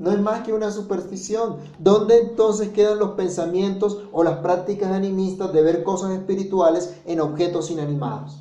No 0.01 0.11
es 0.11 0.19
más 0.19 0.43
que 0.43 0.51
una 0.51 0.71
superstición. 0.71 1.57
¿Dónde 1.77 2.17
entonces 2.17 2.69
quedan 2.69 2.97
los 2.97 3.11
pensamientos 3.11 3.99
o 4.11 4.23
las 4.23 4.39
prácticas 4.39 4.91
animistas 4.91 5.53
de 5.53 5.61
ver 5.61 5.83
cosas 5.83 6.09
espirituales 6.13 6.95
en 7.05 7.19
objetos 7.19 7.69
inanimados? 7.69 8.39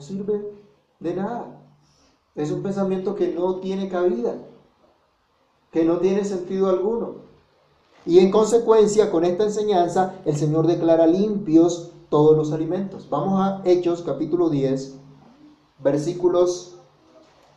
sirve 0.00 0.50
de 0.98 1.14
nada. 1.14 1.60
Es 2.34 2.50
un 2.50 2.62
pensamiento 2.62 3.14
que 3.16 3.34
no 3.34 3.56
tiene 3.56 3.90
cabida, 3.90 4.38
que 5.70 5.84
no 5.84 5.98
tiene 5.98 6.24
sentido 6.24 6.70
alguno. 6.70 7.16
Y 8.06 8.20
en 8.20 8.30
consecuencia, 8.30 9.10
con 9.10 9.24
esta 9.24 9.44
enseñanza, 9.44 10.14
el 10.24 10.36
Señor 10.36 10.66
declara 10.66 11.06
limpios 11.06 11.92
todos 12.08 12.34
los 12.34 12.50
alimentos. 12.50 13.10
Vamos 13.10 13.42
a 13.42 13.60
Hechos 13.66 14.00
capítulo 14.00 14.48
10, 14.48 14.94
versículos 15.80 16.76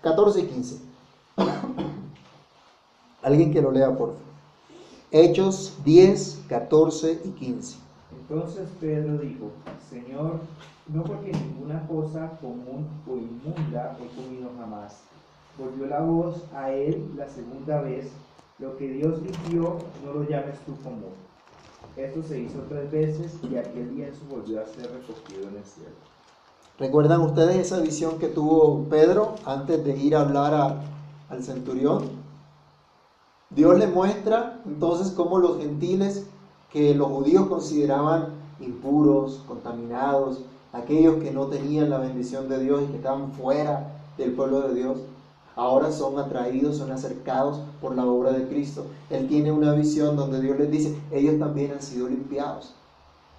14 0.02 0.42
y 0.42 0.48
15. 0.48 0.93
Alguien 3.22 3.52
que 3.52 3.62
lo 3.62 3.72
lea, 3.72 3.90
por 3.90 4.10
favor. 4.10 4.34
Hechos 5.12 5.78
10, 5.86 6.46
14 6.50 7.22
y 7.24 7.30
15. 7.30 7.78
Entonces 8.20 8.68
Pedro 8.80 9.20
dijo, 9.20 9.52
Señor, 9.90 10.40
no 10.88 11.04
porque 11.04 11.32
ninguna 11.32 11.86
cosa 11.88 12.32
común 12.42 12.88
o 13.08 13.18
inmunda 13.18 13.98
he 14.02 14.08
comido 14.16 14.50
jamás. 14.58 15.02
Volvió 15.58 15.86
la 15.86 16.02
voz 16.02 16.44
a 16.56 16.72
él 16.72 17.12
la 17.16 17.30
segunda 17.30 17.82
vez, 17.82 18.12
lo 18.58 18.76
que 18.78 18.90
Dios 18.90 19.22
limpió, 19.22 19.78
no 20.04 20.14
lo 20.14 20.24
llames 20.24 20.58
tú 20.66 20.76
común. 20.84 21.14
Esto 21.96 22.24
se 22.24 22.40
hizo 22.40 22.60
tres 22.68 22.92
veces 22.92 23.38
y 23.44 23.56
aquel 23.56 23.96
lienzo 23.96 24.22
volvió 24.30 24.62
a 24.62 24.66
ser 24.66 24.92
recogido 24.92 25.48
en 25.50 25.58
el 25.58 25.64
cielo. 25.64 25.92
¿Recuerdan 26.80 27.22
ustedes 27.22 27.58
esa 27.58 27.82
visión 27.82 28.18
que 28.18 28.30
tuvo 28.30 28.86
Pedro 28.90 29.36
antes 29.46 29.84
de 29.84 29.96
ir 29.96 30.16
a 30.16 30.22
hablar 30.22 30.82
al 31.30 31.44
centurión? 31.44 32.04
Dios 33.50 33.78
le 33.78 33.88
muestra 33.88 34.62
entonces 34.66 35.12
cómo 35.12 35.38
los 35.38 35.60
gentiles 35.60 36.26
que 36.72 36.96
los 36.96 37.08
judíos 37.08 37.46
consideraban 37.48 38.30
impuros, 38.60 39.44
contaminados, 39.48 40.42
aquellos 40.72 41.22
que 41.22 41.32
no 41.32 41.48
tenían 41.48 41.90
la 41.90 42.00
bendición 42.00 42.50
de 42.50 42.60
Dios 42.60 42.82
y 42.84 42.88
que 42.88 42.98
estaban 42.98 43.32
fuera 43.32 44.02
del 44.18 44.34
pueblo 44.34 44.62
de 44.62 44.74
Dios, 44.74 44.98
ahora 45.56 45.92
son 45.92 46.18
atraídos, 46.18 46.78
son 46.78 46.92
acercados 46.92 47.60
por 47.80 47.96
la 47.96 48.06
obra 48.06 48.32
de 48.32 48.48
Cristo. 48.48 48.86
Él 49.10 49.28
tiene 49.28 49.52
una 49.52 49.74
visión 49.74 50.16
donde 50.16 50.42
Dios 50.42 50.58
les 50.58 50.72
dice, 50.72 50.98
ellos 51.12 51.40
también 51.40 51.74
han 51.74 51.82
sido 51.82 52.10
limpiados. 52.10 52.74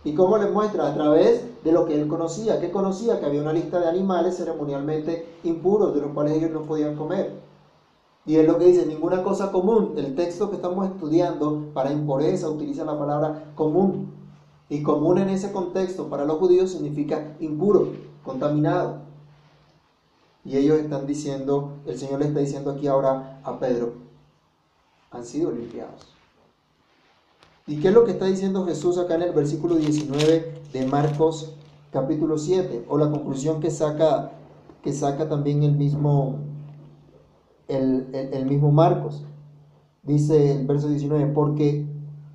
¿Y 0.04 0.14
cómo 0.14 0.36
les 0.36 0.52
muestra? 0.52 0.86
A 0.86 0.94
través 0.94 1.44
de 1.64 1.72
lo 1.72 1.86
que 1.86 2.00
él 2.00 2.06
conocía. 2.08 2.60
¿Qué 2.60 2.70
conocía? 2.70 3.18
Que 3.18 3.26
había 3.26 3.40
una 3.40 3.54
lista 3.54 3.80
de 3.80 3.88
animales 3.88 4.36
ceremonialmente 4.36 5.26
impuros, 5.44 5.94
de 5.94 6.02
los 6.02 6.12
cuales 6.12 6.34
ellos 6.34 6.50
no 6.50 6.62
podían 6.62 6.94
comer. 6.94 7.32
Y 8.26 8.36
es 8.36 8.46
lo 8.46 8.58
que 8.58 8.66
dice, 8.66 8.86
ninguna 8.86 9.22
cosa 9.22 9.52
común. 9.52 9.94
El 9.96 10.14
texto 10.14 10.48
que 10.50 10.56
estamos 10.56 10.86
estudiando 10.86 11.70
para 11.74 11.92
impureza 11.92 12.48
utiliza 12.48 12.84
la 12.84 12.98
palabra 12.98 13.52
común. 13.54 14.12
Y 14.68 14.82
común 14.82 15.18
en 15.18 15.28
ese 15.28 15.52
contexto 15.52 16.08
para 16.08 16.24
los 16.24 16.38
judíos 16.38 16.72
significa 16.72 17.36
impuro, 17.38 17.88
contaminado. 18.22 19.02
Y 20.44 20.56
ellos 20.56 20.78
están 20.78 21.06
diciendo, 21.06 21.78
el 21.86 21.98
Señor 21.98 22.20
le 22.20 22.26
está 22.26 22.40
diciendo 22.40 22.70
aquí 22.70 22.86
ahora 22.86 23.40
a 23.44 23.58
Pedro, 23.58 23.94
han 25.10 25.24
sido 25.24 25.50
limpiados. 25.50 26.14
¿Y 27.66 27.80
qué 27.80 27.88
es 27.88 27.94
lo 27.94 28.04
que 28.04 28.10
está 28.10 28.26
diciendo 28.26 28.66
Jesús 28.66 28.98
acá 28.98 29.14
en 29.14 29.22
el 29.22 29.32
versículo 29.32 29.76
19 29.76 30.62
de 30.70 30.86
Marcos 30.86 31.54
capítulo 31.90 32.36
7? 32.36 32.84
O 32.88 32.98
la 32.98 33.10
conclusión 33.10 33.60
que 33.60 33.70
saca, 33.70 34.32
que 34.82 34.92
saca 34.92 35.30
también 35.30 35.62
el 35.62 35.72
mismo, 35.72 36.40
el, 37.68 38.08
el 38.12 38.46
mismo 38.46 38.70
Marcos. 38.70 39.24
Dice 40.02 40.52
el 40.52 40.66
verso 40.66 40.88
19, 40.88 41.32
porque 41.32 41.86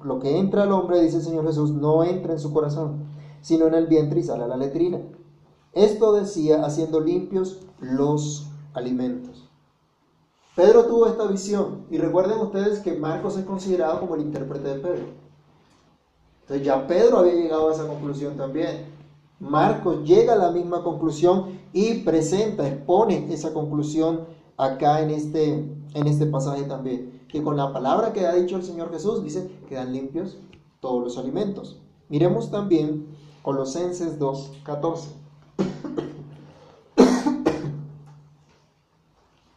lo 0.03 0.19
que 0.19 0.37
entra 0.37 0.63
al 0.63 0.71
hombre, 0.71 1.01
dice 1.01 1.17
el 1.17 1.23
Señor 1.23 1.45
Jesús, 1.45 1.71
no 1.71 2.03
entra 2.03 2.33
en 2.33 2.39
su 2.39 2.53
corazón, 2.53 3.05
sino 3.41 3.67
en 3.67 3.75
el 3.75 3.87
vientre 3.87 4.19
y 4.19 4.23
sale 4.23 4.43
a 4.43 4.47
la 4.47 4.57
letrina. 4.57 4.99
Esto 5.73 6.13
decía 6.13 6.65
haciendo 6.65 6.99
limpios 6.99 7.59
los 7.79 8.47
alimentos. 8.73 9.49
Pedro 10.55 10.85
tuvo 10.85 11.07
esta 11.07 11.25
visión 11.25 11.85
y 11.89 11.97
recuerden 11.97 12.39
ustedes 12.39 12.79
que 12.79 12.93
Marcos 12.93 13.37
es 13.37 13.45
considerado 13.45 13.99
como 13.99 14.15
el 14.15 14.21
intérprete 14.21 14.67
de 14.67 14.79
Pedro. 14.79 15.05
Entonces 16.41 16.65
ya 16.65 16.87
Pedro 16.87 17.19
había 17.19 17.35
llegado 17.35 17.69
a 17.69 17.73
esa 17.73 17.87
conclusión 17.87 18.35
también. 18.35 18.87
Marcos 19.39 20.03
llega 20.03 20.33
a 20.33 20.37
la 20.37 20.51
misma 20.51 20.83
conclusión 20.83 21.59
y 21.71 21.99
presenta, 21.99 22.67
expone 22.67 23.31
esa 23.31 23.53
conclusión 23.53 24.21
acá 24.59 25.01
en 25.01 25.09
este, 25.09 25.53
en 25.93 26.07
este 26.07 26.25
pasaje 26.25 26.63
también. 26.63 27.23
Que 27.29 27.41
con 27.41 27.55
la 27.57 27.71
palabra 27.71 28.11
que 28.11 28.27
ha 28.27 28.35
dicho 28.35 28.57
el 28.57 28.63
Señor 28.63 28.91
Jesús 28.91 29.23
dice, 29.23 29.49
quedan 29.67 29.93
limpios 29.93 30.37
todos 30.81 31.03
los 31.03 31.17
alimentos. 31.17 31.79
Miremos 32.09 32.51
también 32.51 33.07
Colosenses 33.41 34.19
2, 34.19 34.51
14. 34.63 35.09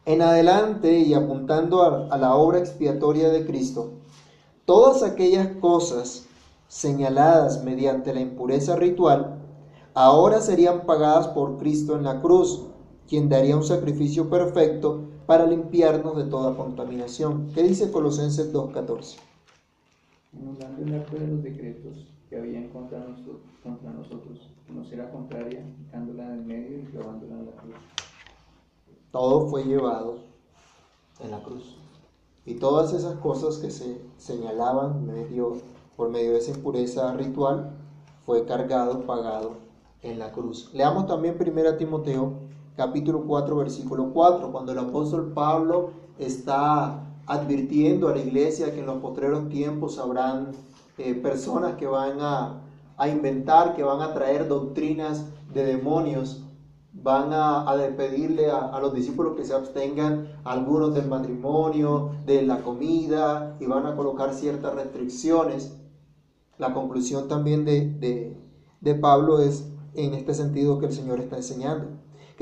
En 0.04 0.20
adelante 0.20 0.98
y 0.98 1.14
apuntando 1.14 1.82
a, 2.10 2.18
la 2.18 2.34
obra 2.34 2.58
expiatoria 2.58 3.28
de 3.28 3.46
Cristo, 3.46 3.92
todas 4.64 5.04
aquellas 5.04 5.46
cosas 5.58 6.26
señaladas 6.66 7.62
mediante 7.62 8.12
la 8.12 8.20
impureza 8.20 8.74
ritual, 8.74 9.38
ahora 9.94 10.40
serían 10.40 10.86
pagadas 10.86 11.28
por 11.28 11.56
Cristo 11.56 11.94
en 11.94 12.02
la 12.02 12.20
cruz, 12.20 12.64
quien 13.08 13.28
daría 13.28 13.56
un 13.56 13.64
sacrificio 13.64 14.28
perfecto 14.28 15.08
para 15.26 15.46
limpiarnos 15.46 16.16
de 16.16 16.24
toda 16.24 16.56
contaminación. 16.56 17.48
¿Qué 17.54 17.62
dice 17.62 17.90
Colosenses 17.90 18.52
2.14? 18.52 19.16
Anulando 20.34 20.82
el 20.82 20.94
acto 21.00 21.16
de 21.16 21.26
los 21.26 21.42
decretos 21.42 22.06
que 22.28 22.38
habían 22.38 22.68
contra 22.68 22.98
nosotros, 23.00 23.40
contra 23.62 23.90
nosotros, 23.92 24.48
no 24.68 24.84
será 24.84 25.10
contraria, 25.10 25.64
quitándola 25.76 26.32
en 26.32 26.46
medio 26.46 26.78
y 26.78 26.82
clavándola 26.84 27.34
en 27.34 27.46
la 27.46 27.52
cruz. 27.52 27.74
Todo 29.10 29.46
fue 29.48 29.64
llevado 29.64 30.20
en 31.20 31.30
la 31.30 31.42
cruz. 31.42 31.76
Y 32.44 32.54
todas 32.54 32.92
esas 32.92 33.14
cosas 33.16 33.58
que 33.58 33.70
se 33.70 34.00
señalaban 34.16 35.06
medio, 35.06 35.58
por 35.96 36.08
medio 36.08 36.32
de 36.32 36.38
esa 36.38 36.52
impureza 36.52 37.12
ritual, 37.14 37.72
fue 38.24 38.46
cargado, 38.46 39.04
pagado 39.06 39.56
en 40.02 40.18
la 40.18 40.32
cruz. 40.32 40.70
Leamos 40.72 41.06
también 41.06 41.36
1 41.38 41.76
Timoteo 41.76 42.32
capítulo 42.76 43.24
4 43.26 43.56
versículo 43.56 44.12
4, 44.12 44.52
cuando 44.52 44.72
el 44.72 44.78
apóstol 44.78 45.32
Pablo 45.34 45.90
está 46.18 47.04
advirtiendo 47.26 48.08
a 48.08 48.12
la 48.12 48.20
iglesia 48.20 48.72
que 48.72 48.80
en 48.80 48.86
los 48.86 48.98
postreros 48.98 49.48
tiempos 49.48 49.98
habrán 49.98 50.52
eh, 50.98 51.14
personas 51.14 51.76
que 51.76 51.86
van 51.86 52.20
a, 52.20 52.62
a 52.96 53.08
inventar, 53.08 53.74
que 53.74 53.82
van 53.82 54.00
a 54.00 54.12
traer 54.12 54.48
doctrinas 54.48 55.26
de 55.52 55.64
demonios 55.64 56.42
van 56.92 57.32
a, 57.32 57.62
a 57.62 57.96
pedirle 57.96 58.50
a, 58.50 58.78
los 58.80 58.94
discípulos 58.94 59.36
que 59.36 59.44
se 59.44 59.54
abstengan 59.54 60.28
algunos 60.44 60.94
del 60.94 61.08
matrimonio, 61.08 62.10
de 62.26 62.42
la 62.42 62.58
comida, 62.58 63.56
y 63.60 63.66
van 63.66 63.86
a 63.86 63.96
colocar 63.96 64.34
ciertas 64.34 64.74
restricciones. 64.74 65.78
La 66.58 66.74
conclusión 66.74 67.28
también 67.28 67.64
de, 67.64 68.36
de, 68.80 68.94
Pablo 68.94 69.40
es 69.40 69.66
en 69.94 70.14
este 70.14 70.34
sentido 70.34 70.78
que 70.78 70.86
el 70.86 70.92
Señor 70.92 71.18
está 71.20 71.36
enseñando. 71.36 71.86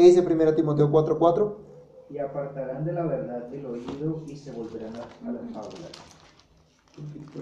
¿Qué 0.01 0.07
dice 0.07 0.23
1 0.23 0.55
Timoteo 0.55 0.91
4:4? 0.91 1.57
Y 2.09 2.17
apartarán 2.17 2.87
de 2.87 2.95
la 2.95 3.05
verdad 3.05 3.49
del 3.49 3.67
oído 3.67 4.23
y 4.27 4.35
se 4.35 4.51
volverán 4.51 4.95
a, 4.97 5.31
las 5.31 5.43
fábulas. 5.53 5.91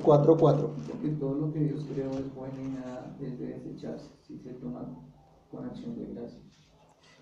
4.4. 0.05 0.69
Porque 0.91 1.09
todo 1.21 1.35
lo 1.37 1.53
que 1.53 1.61
Dios 1.61 1.87
creó 1.89 2.11
es 2.11 2.35
bueno 2.35 2.55
y 2.61 2.69
nada 2.71 3.17
es 3.21 3.39
de 3.39 3.47
desecharse 3.47 4.11
si 4.27 4.41
se 4.41 4.55
toma 4.55 4.89
con 5.53 5.67
acción 5.67 5.95
de 5.95 6.13
gracia. 6.13 6.41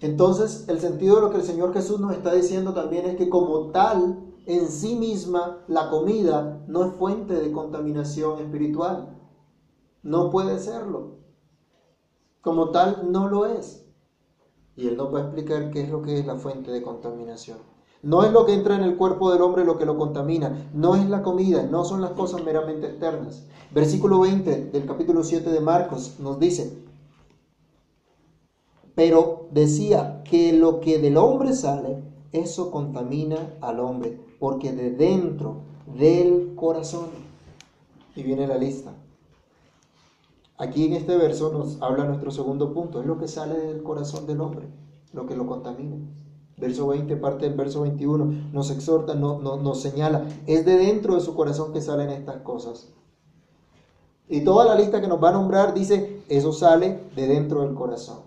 Entonces, 0.00 0.66
el 0.70 0.80
sentido 0.80 1.16
de 1.16 1.20
lo 1.20 1.30
que 1.30 1.36
el 1.36 1.42
Señor 1.42 1.74
Jesús 1.74 2.00
nos 2.00 2.12
está 2.12 2.32
diciendo 2.32 2.72
también 2.72 3.04
es 3.04 3.16
que 3.16 3.28
como 3.28 3.72
tal, 3.72 4.32
en 4.46 4.68
sí 4.68 4.96
misma, 4.96 5.66
la 5.68 5.90
comida 5.90 6.64
no 6.66 6.82
es 6.86 6.94
fuente 6.94 7.34
de 7.34 7.52
contaminación 7.52 8.38
espiritual. 8.38 9.14
No 10.02 10.30
puede 10.30 10.58
serlo. 10.58 11.18
Como 12.40 12.70
tal, 12.70 13.12
no 13.12 13.28
lo 13.28 13.44
es. 13.44 13.85
Y 14.76 14.88
Él 14.88 14.96
nos 14.96 15.12
va 15.12 15.20
a 15.20 15.22
explicar 15.22 15.70
qué 15.70 15.82
es 15.82 15.90
lo 15.90 16.02
que 16.02 16.18
es 16.18 16.26
la 16.26 16.36
fuente 16.36 16.70
de 16.70 16.82
contaminación. 16.82 17.58
No 18.02 18.24
es 18.24 18.30
lo 18.30 18.44
que 18.44 18.52
entra 18.52 18.76
en 18.76 18.82
el 18.82 18.96
cuerpo 18.96 19.32
del 19.32 19.40
hombre 19.42 19.64
lo 19.64 19.78
que 19.78 19.86
lo 19.86 19.96
contamina, 19.96 20.68
no 20.74 20.94
es 20.94 21.08
la 21.08 21.22
comida, 21.22 21.62
no 21.64 21.84
son 21.84 22.02
las 22.02 22.10
cosas 22.12 22.44
meramente 22.44 22.86
externas. 22.86 23.46
Versículo 23.72 24.20
20 24.20 24.66
del 24.66 24.86
capítulo 24.86 25.24
7 25.24 25.50
de 25.50 25.60
Marcos 25.60 26.16
nos 26.20 26.38
dice, 26.38 26.84
pero 28.94 29.48
decía 29.50 30.22
que 30.24 30.52
lo 30.52 30.80
que 30.80 30.98
del 30.98 31.16
hombre 31.16 31.52
sale, 31.54 32.02
eso 32.32 32.70
contamina 32.70 33.56
al 33.60 33.80
hombre, 33.80 34.20
porque 34.38 34.72
de 34.72 34.90
dentro 34.90 35.62
del 35.98 36.54
corazón, 36.54 37.06
y 38.14 38.22
viene 38.22 38.46
la 38.46 38.56
lista. 38.56 38.94
Aquí 40.58 40.86
en 40.86 40.94
este 40.94 41.16
verso 41.18 41.52
nos 41.52 41.82
habla 41.82 42.04
nuestro 42.04 42.30
segundo 42.30 42.72
punto, 42.72 43.00
es 43.00 43.06
lo 43.06 43.18
que 43.18 43.28
sale 43.28 43.58
del 43.58 43.82
corazón 43.82 44.26
del 44.26 44.40
hombre, 44.40 44.68
lo 45.12 45.26
que 45.26 45.36
lo 45.36 45.46
contamina. 45.46 45.96
Verso 46.56 46.86
20, 46.86 47.14
parte 47.16 47.44
del 47.44 47.58
verso 47.58 47.82
21, 47.82 48.52
nos 48.54 48.70
exhorta, 48.70 49.14
no, 49.14 49.38
nos 49.38 49.80
señala, 49.82 50.24
es 50.46 50.64
de 50.64 50.78
dentro 50.78 51.14
de 51.14 51.20
su 51.20 51.34
corazón 51.34 51.74
que 51.74 51.82
salen 51.82 52.08
estas 52.08 52.38
cosas. 52.38 52.90
Y 54.28 54.44
toda 54.44 54.64
la 54.64 54.76
lista 54.76 55.02
que 55.02 55.08
nos 55.08 55.22
va 55.22 55.28
a 55.28 55.32
nombrar 55.32 55.74
dice, 55.74 56.22
eso 56.30 56.54
sale 56.54 57.02
de 57.14 57.26
dentro 57.26 57.60
del 57.60 57.74
corazón. 57.74 58.20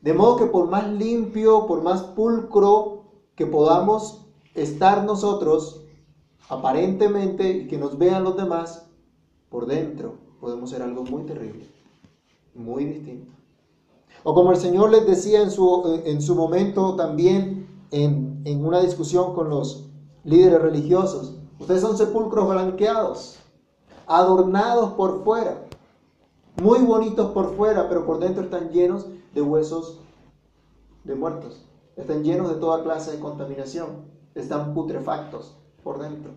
De 0.00 0.14
modo 0.14 0.36
que 0.36 0.46
por 0.46 0.68
más 0.68 0.90
limpio, 0.90 1.66
por 1.66 1.82
más 1.82 2.02
pulcro 2.02 3.04
que 3.34 3.44
podamos 3.44 4.26
estar 4.54 5.04
nosotros, 5.04 5.84
aparentemente, 6.48 7.50
y 7.50 7.66
que 7.68 7.76
nos 7.76 7.98
vean 7.98 8.24
los 8.24 8.34
demás, 8.34 8.86
por 9.50 9.66
dentro 9.66 10.23
podemos 10.44 10.68
ser 10.68 10.82
algo 10.82 11.04
muy 11.04 11.22
terrible, 11.22 11.66
muy 12.54 12.84
distinto. 12.84 13.32
O 14.24 14.34
como 14.34 14.52
el 14.52 14.58
Señor 14.58 14.90
les 14.90 15.06
decía 15.06 15.40
en 15.40 15.50
su, 15.50 16.02
en 16.04 16.20
su 16.20 16.34
momento 16.34 16.96
también 16.96 17.66
en, 17.90 18.42
en 18.44 18.62
una 18.62 18.82
discusión 18.82 19.34
con 19.34 19.48
los 19.48 19.86
líderes 20.22 20.60
religiosos, 20.60 21.38
ustedes 21.58 21.80
son 21.80 21.96
sepulcros 21.96 22.46
blanqueados, 22.46 23.38
adornados 24.06 24.92
por 24.92 25.24
fuera, 25.24 25.64
muy 26.62 26.80
bonitos 26.80 27.32
por 27.32 27.56
fuera, 27.56 27.88
pero 27.88 28.04
por 28.04 28.18
dentro 28.18 28.44
están 28.44 28.68
llenos 28.68 29.06
de 29.34 29.40
huesos 29.40 29.98
de 31.04 31.14
muertos. 31.14 31.64
Están 31.96 32.22
llenos 32.22 32.50
de 32.50 32.56
toda 32.56 32.82
clase 32.82 33.12
de 33.12 33.18
contaminación. 33.18 34.12
Están 34.34 34.74
putrefactos 34.74 35.56
por 35.82 36.00
dentro. 36.00 36.32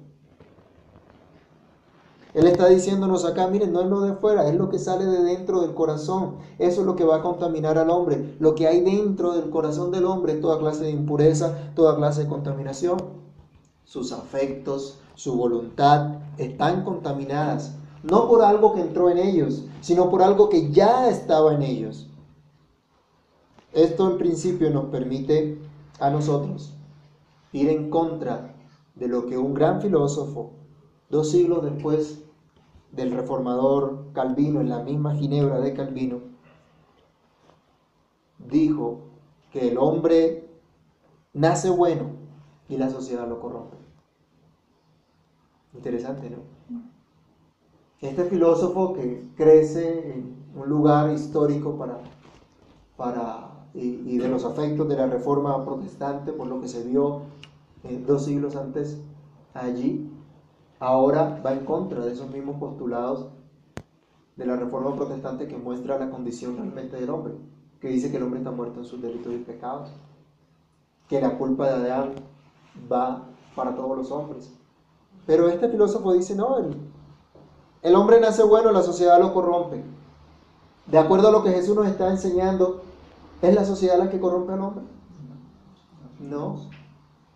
Él 2.34 2.48
está 2.48 2.68
diciéndonos 2.68 3.26
acá, 3.26 3.48
miren, 3.48 3.72
no 3.72 3.82
es 3.82 3.88
lo 3.88 4.02
de 4.02 4.14
fuera, 4.14 4.48
es 4.48 4.56
lo 4.56 4.70
que 4.70 4.80
sale 4.80 5.06
de 5.06 5.24
dentro 5.24 5.62
del 5.62 5.74
corazón. 5.74 6.38
Eso 6.60 6.82
es 6.82 6.88
lo 6.88 6.96
que 6.96 7.06
va 7.06 7.18
a 7.18 7.22
contaminar 7.22 7.78
al 7.78 7.90
hombre. 7.90 8.36
Lo 8.40 8.54
que 8.56 8.68
hay 8.68 8.82
dentro 8.82 9.34
del 9.34 9.50
corazón 9.50 9.92
del 9.92 10.06
hombre, 10.06 10.36
toda 10.36 10.60
clase 10.60 10.84
de 10.84 10.92
impureza, 10.92 11.72
toda 11.76 11.96
clase 11.96 12.24
de 12.24 12.30
contaminación. 12.30 12.98
Sus 13.86 14.12
afectos, 14.12 15.00
su 15.16 15.36
voluntad 15.36 16.16
están 16.38 16.84
contaminadas. 16.84 17.74
No 18.04 18.28
por 18.28 18.44
algo 18.44 18.74
que 18.74 18.82
entró 18.82 19.10
en 19.10 19.18
ellos, 19.18 19.64
sino 19.82 20.10
por 20.10 20.22
algo 20.22 20.50
que 20.50 20.72
ya 20.72 21.10
estaba 21.10 21.54
en 21.54 21.64
ellos. 21.64 22.08
Esto 23.74 24.10
en 24.10 24.18
principio 24.18 24.70
nos 24.70 24.86
permite 24.86 25.60
a 26.00 26.10
nosotros 26.10 26.74
ir 27.52 27.70
en 27.70 27.90
contra 27.90 28.56
de 28.96 29.08
lo 29.08 29.26
que 29.26 29.38
un 29.38 29.54
gran 29.54 29.82
filósofo, 29.82 30.52
dos 31.10 31.32
siglos 31.32 31.64
después 31.64 32.24
del 32.92 33.12
reformador 33.12 34.12
Calvino, 34.14 34.62
en 34.62 34.70
la 34.70 34.84
misma 34.84 35.16
Ginebra 35.16 35.60
de 35.60 35.74
Calvino, 35.74 36.20
dijo 38.40 39.02
que 39.52 39.70
el 39.70 39.78
hombre 39.78 40.50
nace 41.34 41.70
bueno 41.70 42.12
y 42.70 42.78
la 42.78 42.90
sociedad 42.90 43.28
lo 43.28 43.40
corrompe. 43.40 43.78
Interesante, 45.74 46.30
¿no? 46.30 46.38
Este 48.02 48.26
filósofo 48.26 48.94
que 48.94 49.28
crece 49.36 50.14
en 50.14 50.36
un 50.56 50.70
lugar 50.70 51.12
histórico 51.12 51.78
para, 51.78 52.00
para 52.96 53.48
y, 53.74 54.18
de 54.18 54.28
los 54.28 54.44
afectos 54.44 54.88
de 54.88 54.96
la 54.96 55.08
reforma 55.08 55.64
protestante, 55.66 56.32
por 56.32 56.48
lo 56.48 56.62
que 56.62 56.68
se 56.68 56.84
vio 56.84 57.22
eh, 57.84 58.04
dos 58.06 58.26
siglos 58.26 58.56
antes 58.56 59.00
allí, 59.54 60.12
ahora 60.80 61.42
va 61.46 61.54
en 61.54 61.66
contra 61.66 62.06
de 62.06 62.14
esos 62.14 62.30
mismos 62.30 62.58
postulados 62.60 63.28
de 64.36 64.46
la 64.46 64.56
reforma 64.56 64.96
protestante 64.96 65.48
que 65.48 65.58
muestra 65.58 65.98
la 65.98 66.10
condición 66.10 66.58
realmente 66.58 66.98
del 66.98 67.10
hombre, 67.10 67.34
que 67.82 67.90
dice 67.90 68.12
que 68.12 68.18
el 68.18 68.24
hombre 68.24 68.40
está 68.40 68.52
muerto 68.52 68.80
en 68.80 68.86
sus 68.86 69.02
delitos 69.02 69.34
y 69.34 69.38
pecados, 69.38 69.90
que 71.08 71.22
la 71.22 71.38
culpa 71.38 71.68
de 71.68 71.92
Adán 71.92 72.14
va 72.92 73.24
para 73.56 73.76
todos 73.76 73.98
los 73.98 74.12
hombres. 74.12 74.54
Pero 75.26 75.50
este 75.50 75.68
filósofo 75.70 76.14
dice, 76.14 76.36
no, 76.36 76.60
el, 76.60 76.78
el 77.82 77.96
hombre 77.96 78.20
nace 78.20 78.44
bueno, 78.44 78.72
la 78.72 78.84
sociedad 78.84 79.20
lo 79.20 79.34
corrompe. 79.34 79.84
De 80.86 80.98
acuerdo 80.98 81.30
a 81.30 81.32
lo 81.32 81.44
que 81.44 81.52
Jesús 81.52 81.76
nos 81.76 81.88
está 81.88 82.10
enseñando, 82.10 82.82
¿Es 83.42 83.54
la 83.54 83.66
sociedad 83.66 83.98
la 83.98 84.10
que 84.10 84.20
corrompe 84.20 84.54
al 84.54 84.62
hombre? 84.62 84.84
No. 86.20 86.70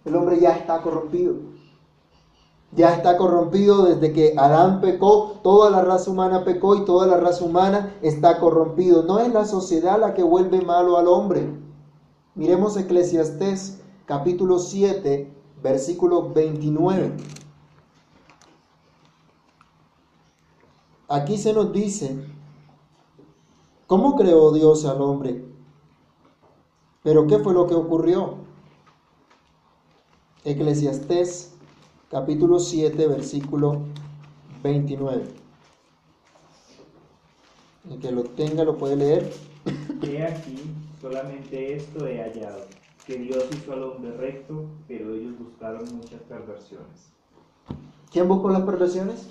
El 0.03 0.15
hombre 0.15 0.39
ya 0.39 0.55
está 0.55 0.81
corrompido. 0.81 1.35
Ya 2.73 2.93
está 2.93 3.17
corrompido 3.17 3.83
desde 3.83 4.13
que 4.13 4.33
Adán 4.37 4.79
pecó, 4.79 5.39
toda 5.43 5.69
la 5.69 5.81
raza 5.81 6.09
humana 6.09 6.45
pecó 6.45 6.75
y 6.75 6.85
toda 6.85 7.05
la 7.05 7.17
raza 7.17 7.43
humana 7.43 7.97
está 8.01 8.39
corrompido. 8.39 9.03
No 9.03 9.19
es 9.19 9.33
la 9.33 9.45
sociedad 9.45 9.99
la 9.99 10.13
que 10.13 10.23
vuelve 10.23 10.61
malo 10.61 10.97
al 10.97 11.07
hombre. 11.07 11.49
Miremos 12.33 12.77
Eclesiastés 12.77 13.81
capítulo 14.05 14.57
7, 14.57 15.33
versículo 15.61 16.29
29. 16.29 17.17
Aquí 21.09 21.37
se 21.37 21.51
nos 21.51 21.73
dice, 21.73 22.25
¿cómo 23.85 24.15
creó 24.15 24.53
Dios 24.53 24.85
al 24.85 25.01
hombre? 25.01 25.45
Pero 27.03 27.27
¿qué 27.27 27.37
fue 27.39 27.53
lo 27.53 27.67
que 27.67 27.75
ocurrió? 27.75 28.35
Eclesiastés 30.45 31.53
capítulo 32.11 32.59
7, 32.59 33.07
versículo 33.07 33.83
29. 34.61 35.23
El 37.89 37.99
que 37.99 38.11
lo 38.11 38.23
tenga 38.23 38.65
lo 38.65 38.77
puede 38.77 38.97
leer. 38.97 39.31
He 40.03 40.21
aquí, 40.21 40.57
solamente 40.99 41.77
esto 41.77 42.05
he 42.05 42.21
hallado, 42.21 42.65
que 43.07 43.15
Dios 43.15 43.45
hizo 43.53 43.71
al 43.71 43.83
hombre 43.83 44.11
recto, 44.17 44.65
pero 44.87 45.15
ellos 45.15 45.39
buscaron 45.39 45.83
muchas 45.95 46.21
perversiones. 46.23 47.11
¿Quién 48.11 48.27
buscó 48.27 48.49
las 48.49 48.63
perversiones? 48.63 49.29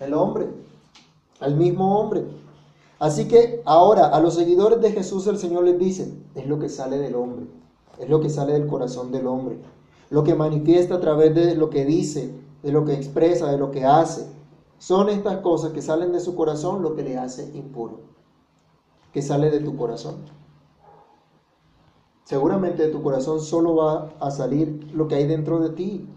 El 0.00 0.12
hombre, 0.12 0.48
el 1.40 1.56
mismo 1.56 1.98
hombre. 1.98 2.24
Así 2.98 3.28
que 3.28 3.62
ahora 3.64 4.08
a 4.08 4.20
los 4.20 4.34
seguidores 4.34 4.80
de 4.80 4.92
Jesús 4.92 5.26
el 5.26 5.38
Señor 5.38 5.64
les 5.64 5.78
dice, 5.78 6.12
es 6.34 6.46
lo 6.46 6.58
que 6.58 6.68
sale 6.68 6.98
del 6.98 7.14
hombre, 7.14 7.46
es 7.98 8.10
lo 8.10 8.20
que 8.20 8.28
sale 8.28 8.52
del 8.52 8.66
corazón 8.66 9.10
del 9.12 9.26
hombre, 9.26 9.58
lo 10.10 10.24
que 10.24 10.34
manifiesta 10.34 10.96
a 10.96 11.00
través 11.00 11.34
de 11.34 11.54
lo 11.54 11.70
que 11.70 11.84
dice, 11.84 12.34
de 12.62 12.72
lo 12.72 12.84
que 12.84 12.94
expresa, 12.94 13.50
de 13.50 13.58
lo 13.58 13.70
que 13.70 13.84
hace. 13.84 14.26
Son 14.78 15.08
estas 15.08 15.38
cosas 15.38 15.72
que 15.72 15.82
salen 15.82 16.12
de 16.12 16.20
su 16.20 16.34
corazón 16.34 16.82
lo 16.82 16.94
que 16.94 17.02
le 17.02 17.18
hace 17.18 17.50
impuro, 17.54 18.00
que 19.12 19.22
sale 19.22 19.50
de 19.50 19.60
tu 19.60 19.76
corazón. 19.76 20.16
Seguramente 22.24 22.82
de 22.82 22.92
tu 22.92 23.02
corazón 23.02 23.40
solo 23.40 23.76
va 23.76 24.10
a 24.20 24.30
salir 24.30 24.90
lo 24.92 25.06
que 25.06 25.14
hay 25.14 25.26
dentro 25.26 25.60
de 25.60 25.70
ti, 25.70 26.08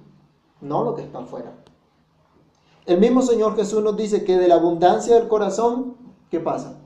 no 0.62 0.84
lo 0.84 0.96
que 0.96 1.04
está 1.04 1.20
afuera. 1.20 1.54
El 2.86 3.00
mismo 3.00 3.22
Señor 3.22 3.56
Jesús 3.56 3.84
nos 3.84 3.96
dice 3.96 4.24
que 4.24 4.38
de 4.38 4.48
la 4.48 4.56
abundancia 4.56 5.16
del 5.16 5.28
corazón, 5.28 5.96
¿qué 6.32 6.40
pasa? 6.40 6.80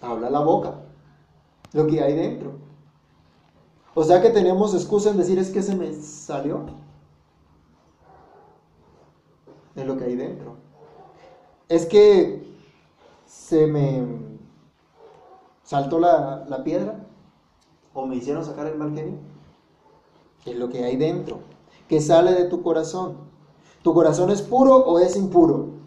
Habla 0.00 0.30
la 0.30 0.40
boca, 0.40 0.80
lo 1.74 1.86
que 1.86 2.02
hay 2.02 2.14
dentro. 2.14 2.52
O 3.94 4.04
sea 4.04 4.22
que 4.22 4.30
tenemos 4.30 4.74
excusa 4.74 5.10
en 5.10 5.16
decir 5.16 5.38
es 5.38 5.50
que 5.50 5.62
se 5.62 5.74
me 5.74 5.92
salió. 5.94 6.60
Es 9.74 9.86
lo 9.86 9.96
que 9.96 10.04
hay 10.04 10.16
dentro. 10.16 10.56
Es 11.68 11.86
que 11.86 12.48
se 13.26 13.66
me 13.66 14.04
saltó 15.62 15.98
la, 15.98 16.44
la 16.48 16.62
piedra 16.62 17.06
o 17.94 18.06
me 18.06 18.16
hicieron 18.16 18.44
sacar 18.44 18.66
el 18.66 18.76
mal 18.76 18.94
genio. 18.94 19.18
Es 20.44 20.56
lo 20.56 20.68
que 20.68 20.84
hay 20.84 20.96
dentro, 20.96 21.40
que 21.88 22.00
sale 22.00 22.32
de 22.32 22.44
tu 22.44 22.62
corazón. 22.62 23.16
¿Tu 23.82 23.92
corazón 23.94 24.30
es 24.30 24.42
puro 24.42 24.76
o 24.76 24.98
es 24.98 25.16
impuro? 25.16 25.80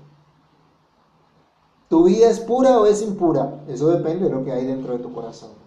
¿Tu 1.90 2.04
vida 2.04 2.30
es 2.30 2.40
pura 2.40 2.80
o 2.80 2.86
es 2.86 3.02
impura? 3.02 3.64
Eso 3.68 3.90
depende 3.90 4.26
de 4.26 4.32
lo 4.32 4.44
que 4.44 4.52
hay 4.52 4.66
dentro 4.66 4.94
de 4.94 5.00
tu 5.00 5.14
corazón. 5.14 5.63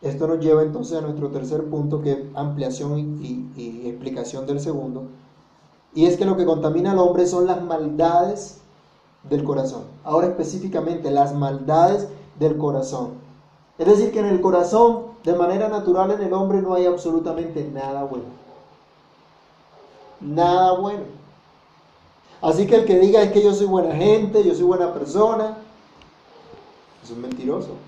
Esto 0.00 0.28
nos 0.28 0.38
lleva 0.38 0.62
entonces 0.62 0.96
a 0.96 1.00
nuestro 1.00 1.28
tercer 1.28 1.64
punto, 1.64 2.00
que 2.00 2.12
es 2.12 2.18
ampliación 2.34 3.18
y, 3.20 3.88
explicación 3.88 4.46
del 4.46 4.60
segundo. 4.60 5.04
Y 5.92 6.06
es 6.06 6.16
que 6.16 6.24
lo 6.24 6.36
que 6.36 6.44
contamina 6.44 6.92
al 6.92 6.98
hombre 7.00 7.26
son 7.26 7.46
las 7.46 7.62
maldades 7.62 8.58
del 9.28 9.42
corazón. 9.42 9.82
Ahora 10.04 10.28
específicamente, 10.28 11.10
las 11.10 11.34
maldades 11.34 12.08
del 12.38 12.56
corazón. 12.56 13.14
Es 13.76 13.86
decir, 13.86 14.12
que 14.12 14.20
en 14.20 14.26
el 14.26 14.40
corazón, 14.40 15.08
de 15.24 15.34
manera 15.34 15.68
natural 15.68 16.12
en 16.12 16.22
el 16.22 16.32
hombre, 16.32 16.62
no 16.62 16.74
hay 16.74 16.86
absolutamente 16.86 17.68
nada 17.68 18.04
bueno. 18.04 18.26
Nada 20.20 20.78
bueno. 20.78 21.02
Así 22.40 22.68
que 22.68 22.76
el 22.76 22.84
que 22.84 23.00
diga 23.00 23.20
es 23.22 23.32
que 23.32 23.42
yo 23.42 23.52
soy 23.52 23.66
buena 23.66 23.96
gente, 23.96 24.44
yo 24.44 24.54
soy 24.54 24.64
buena 24.64 24.92
persona, 24.94 25.58
es 27.02 27.10
un 27.10 27.20
mentiroso 27.20 27.87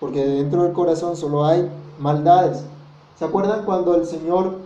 porque 0.00 0.24
dentro 0.24 0.62
del 0.62 0.72
corazón 0.72 1.16
solo 1.16 1.44
hay 1.44 1.68
maldades. 1.98 2.62
¿Se 3.18 3.24
acuerdan 3.24 3.64
cuando 3.64 3.94
el 3.96 4.06
Señor 4.06 4.58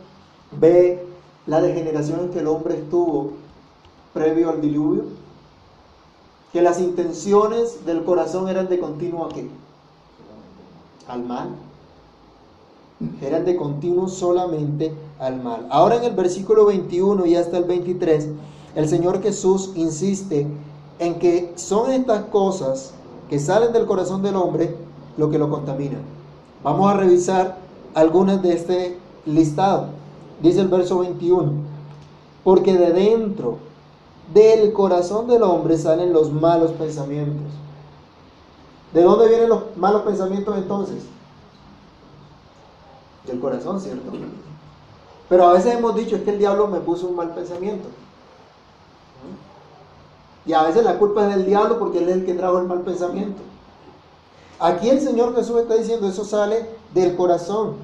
ve 0.60 1.06
la 1.46 1.60
degeneración 1.60 2.20
en 2.20 2.30
que 2.30 2.40
el 2.40 2.46
hombre 2.46 2.76
estuvo 2.76 3.32
previo 4.12 4.50
al 4.50 4.60
diluvio? 4.60 5.04
Que 6.52 6.60
las 6.60 6.80
intenciones 6.80 7.86
del 7.86 8.04
corazón 8.04 8.48
eran 8.48 8.68
de 8.68 8.78
continuo 8.78 9.24
a 9.24 9.28
qué? 9.30 9.48
Al 11.08 11.24
mal. 11.24 11.48
Eran 13.22 13.46
de 13.46 13.56
continuo 13.56 14.06
solamente 14.06 14.94
al 15.18 15.42
mal. 15.42 15.66
Ahora 15.70 15.96
en 15.96 16.04
el 16.04 16.14
versículo 16.14 16.66
21 16.66 17.24
y 17.24 17.36
hasta 17.36 17.56
el 17.56 17.64
23, 17.64 18.28
el 18.74 18.88
Señor 18.88 19.22
Jesús 19.22 19.72
insiste 19.74 20.46
en 20.98 21.18
que 21.18 21.52
son 21.56 21.90
estas 21.90 22.24
cosas 22.26 22.92
que 23.30 23.40
salen 23.40 23.72
del 23.72 23.86
corazón 23.86 24.22
del 24.22 24.36
hombre 24.36 24.76
lo 25.16 25.31
que 25.31 25.38
lo 25.38 25.51
contamina. 25.51 25.98
Vamos 26.62 26.90
a 26.90 26.96
revisar 26.96 27.59
algunas 27.94 28.42
de 28.42 28.55
este 28.55 28.98
listado. 29.27 29.87
Dice 30.40 30.61
el 30.61 30.68
verso 30.68 31.01
21, 31.01 31.53
porque 32.42 32.77
de 32.77 32.92
dentro 32.92 33.59
del 34.33 34.72
corazón 34.72 35.29
del 35.29 35.42
hombre 35.42 35.77
salen 35.77 36.12
los 36.12 36.33
malos 36.33 36.72
pensamientos. 36.72 37.53
¿De 38.92 39.03
dónde 39.03 39.29
vienen 39.29 39.48
los 39.48 39.77
malos 39.77 40.03
pensamientos 40.03 40.57
entonces? 40.57 41.05
Del 43.27 43.40
corazón, 43.40 43.81
¿cierto? 43.81 44.11
Pero 45.29 45.46
a 45.46 45.53
veces 45.53 45.75
hemos 45.75 45.94
dicho 45.94 46.16
es 46.16 46.22
que 46.22 46.31
el 46.31 46.38
diablo 46.38 46.66
me 46.66 46.81
puso 46.81 47.07
un 47.07 47.16
mal 47.16 47.35
pensamiento. 47.35 47.88
Y 50.44 50.53
a 50.53 50.64
veces 50.64 50.85
la 50.85 50.98
culpa 50.98 51.29
es 51.29 51.37
del 51.37 51.46
diablo 51.46 51.79
porque 51.79 51.98
él 51.98 52.09
es 52.09 52.16
el 52.16 52.27
que 52.27 52.35
trajo 52.35 52.59
el 52.59 52.66
mal 52.66 52.81
pensamiento. 52.81 53.40
Aquí 54.62 54.88
el 54.88 55.01
Señor 55.01 55.35
Jesús 55.35 55.61
está 55.61 55.75
diciendo, 55.75 56.07
eso 56.07 56.25
sale 56.25 56.70
del 56.94 57.16
corazón. 57.16 57.75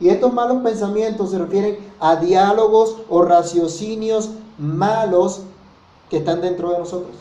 Y 0.00 0.08
estos 0.08 0.32
malos 0.32 0.62
pensamientos 0.62 1.30
se 1.30 1.38
refieren 1.38 1.92
a 2.00 2.16
diálogos 2.16 2.96
o 3.10 3.20
raciocinios 3.20 4.30
malos 4.56 5.42
que 6.08 6.16
están 6.16 6.40
dentro 6.40 6.70
de 6.70 6.78
nosotros. 6.78 7.14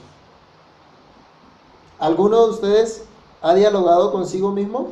¿Alguno 2.00 2.46
de 2.46 2.52
ustedes 2.52 3.04
ha 3.42 3.54
dialogado 3.56 4.14
consigo 4.14 4.54
mismo? 4.54 4.92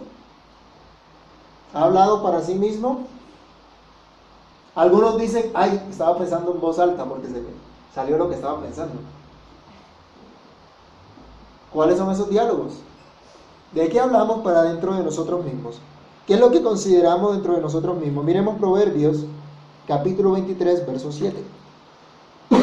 ¿Ha 1.74 1.86
hablado 1.86 2.22
para 2.22 2.42
sí 2.42 2.56
mismo? 2.56 3.08
Algunos 4.76 5.18
dicen, 5.18 5.52
ay, 5.54 5.82
estaba 5.90 6.18
pensando 6.18 6.52
en 6.52 6.60
voz 6.60 6.80
alta 6.80 7.06
porque 7.06 7.28
se 7.28 7.42
salió 7.96 8.18
lo 8.18 8.28
que 8.28 8.36
estaba 8.36 8.60
pensando. 8.60 8.96
¿Cuáles 11.72 11.98
son 11.98 12.12
esos 12.12 12.30
diálogos? 12.30 12.74
¿De 13.72 13.88
qué 13.88 14.00
hablamos 14.00 14.42
para 14.42 14.64
dentro 14.64 14.96
de 14.96 15.04
nosotros 15.04 15.46
mismos? 15.46 15.80
¿Qué 16.26 16.34
es 16.34 16.40
lo 16.40 16.50
que 16.50 16.64
consideramos 16.64 17.34
dentro 17.34 17.54
de 17.54 17.62
nosotros 17.62 18.00
mismos? 18.00 18.26
Miremos 18.26 18.58
Proverbios, 18.58 19.26
capítulo 19.88 20.32
23, 20.32 20.88
verso 20.88 21.12
7. 21.12 21.44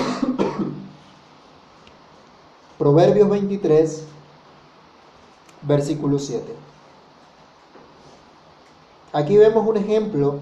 Proverbios 2.78 3.28
23, 3.28 4.04
versículo 5.62 6.18
7. 6.18 6.54
Aquí 9.12 9.36
vemos 9.36 9.66
un 9.66 9.76
ejemplo 9.76 10.40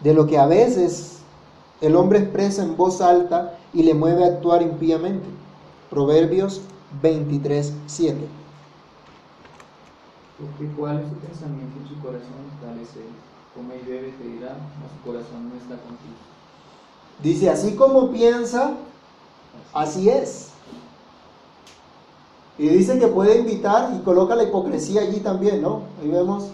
de 0.00 0.14
lo 0.14 0.26
que 0.26 0.38
a 0.38 0.46
veces 0.46 1.18
el 1.82 1.94
hombre 1.94 2.20
expresa 2.20 2.62
en 2.62 2.74
voz 2.74 3.02
alta 3.02 3.58
y 3.74 3.82
le 3.82 3.92
mueve 3.92 4.24
a 4.24 4.28
actuar 4.28 4.62
impíamente. 4.62 5.26
Proverbios 5.90 6.62
23, 7.02 7.74
7. 7.86 8.45
Porque 10.38 10.72
cuál 10.76 11.00
es 11.00 11.08
su 11.08 11.14
pensamiento 11.14 11.80
en 11.80 11.88
su 11.88 12.00
corazón, 12.00 12.44
tal 12.60 12.78
es 12.78 12.94
él. 12.96 13.08
Come 13.54 13.76
y 13.76 13.90
bebe, 13.90 14.12
te 14.12 14.24
dirá, 14.24 14.56
mas 14.80 14.90
su 14.92 15.10
corazón 15.10 15.48
no 15.48 15.54
está 15.54 15.82
contigo. 15.82 16.14
Dice, 17.22 17.48
así 17.48 17.74
como 17.74 18.10
piensa, 18.10 18.74
así 19.72 20.10
es. 20.10 20.50
Y 22.58 22.68
dice 22.68 22.98
que 22.98 23.08
puede 23.08 23.38
invitar 23.38 23.94
y 23.94 24.02
coloca 24.02 24.34
la 24.34 24.44
hipocresía 24.44 25.02
allí 25.02 25.20
también, 25.20 25.62
¿no? 25.62 25.82
Ahí 26.00 26.08
vemos 26.08 26.48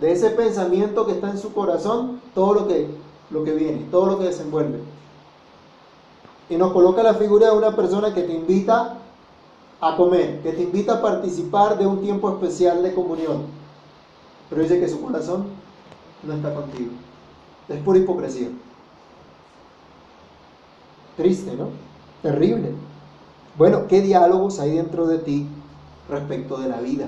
de 0.00 0.12
ese 0.12 0.30
pensamiento 0.30 1.06
que 1.06 1.12
está 1.12 1.30
en 1.30 1.38
su 1.38 1.52
corazón, 1.52 2.20
todo 2.34 2.54
lo 2.54 2.68
que, 2.68 2.88
lo 3.30 3.44
que 3.44 3.52
viene, 3.52 3.86
todo 3.90 4.06
lo 4.06 4.18
que 4.18 4.24
desenvuelve. 4.24 4.80
Y 6.48 6.56
nos 6.56 6.72
coloca 6.72 7.02
la 7.02 7.14
figura 7.14 7.50
de 7.50 7.56
una 7.56 7.76
persona 7.76 8.14
que 8.14 8.22
te 8.22 8.32
invita 8.32 8.98
a 9.82 9.96
comer, 9.96 10.40
que 10.42 10.52
te 10.52 10.62
invita 10.62 10.94
a 10.94 11.02
participar 11.02 11.76
de 11.76 11.84
un 11.84 12.00
tiempo 12.00 12.30
especial 12.30 12.84
de 12.84 12.94
comunión, 12.94 13.46
pero 14.48 14.62
dice 14.62 14.78
que 14.78 14.88
su 14.88 15.02
corazón 15.02 15.46
no 16.22 16.34
está 16.34 16.54
contigo. 16.54 16.92
Es 17.68 17.80
pura 17.82 17.98
hipocresía. 17.98 18.48
Triste, 21.16 21.56
¿no? 21.56 21.70
Terrible. 22.22 22.70
Bueno, 23.58 23.88
¿qué 23.88 24.00
diálogos 24.00 24.60
hay 24.60 24.76
dentro 24.76 25.08
de 25.08 25.18
ti 25.18 25.48
respecto 26.08 26.58
de 26.58 26.68
la 26.68 26.80
vida? 26.80 27.06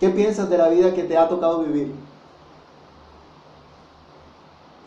¿Qué 0.00 0.10
piensas 0.10 0.50
de 0.50 0.58
la 0.58 0.68
vida 0.68 0.94
que 0.94 1.04
te 1.04 1.16
ha 1.16 1.30
tocado 1.30 1.62
vivir? 1.62 1.94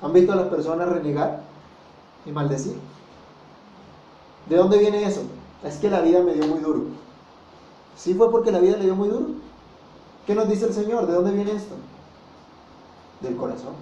¿Han 0.03 0.13
visto 0.13 0.31
a 0.31 0.35
las 0.35 0.47
personas 0.47 0.89
renegar 0.89 1.41
y 2.23 2.31
maldecir? 2.31 2.77
¿De 4.47 4.57
dónde 4.57 4.77
viene 4.77 5.05
eso? 5.05 5.23
Es 5.63 5.77
que 5.77 5.89
la 5.89 6.01
vida 6.01 6.21
me 6.21 6.33
dio 6.33 6.47
muy 6.47 6.59
duro. 6.59 6.81
¿Sí 7.95 8.13
fue 8.13 8.29
porque 8.31 8.51
la 8.51 8.59
vida 8.59 8.77
le 8.77 8.85
dio 8.85 8.95
muy 8.95 9.09
duro? 9.09 9.27
¿Qué 10.27 10.35
nos 10.35 10.49
dice 10.49 10.65
el 10.65 10.73
Señor? 10.73 11.07
¿De 11.07 11.13
dónde 11.13 11.31
viene 11.31 11.51
esto? 11.51 11.75
Del 13.21 13.35
corazón. 13.35 13.73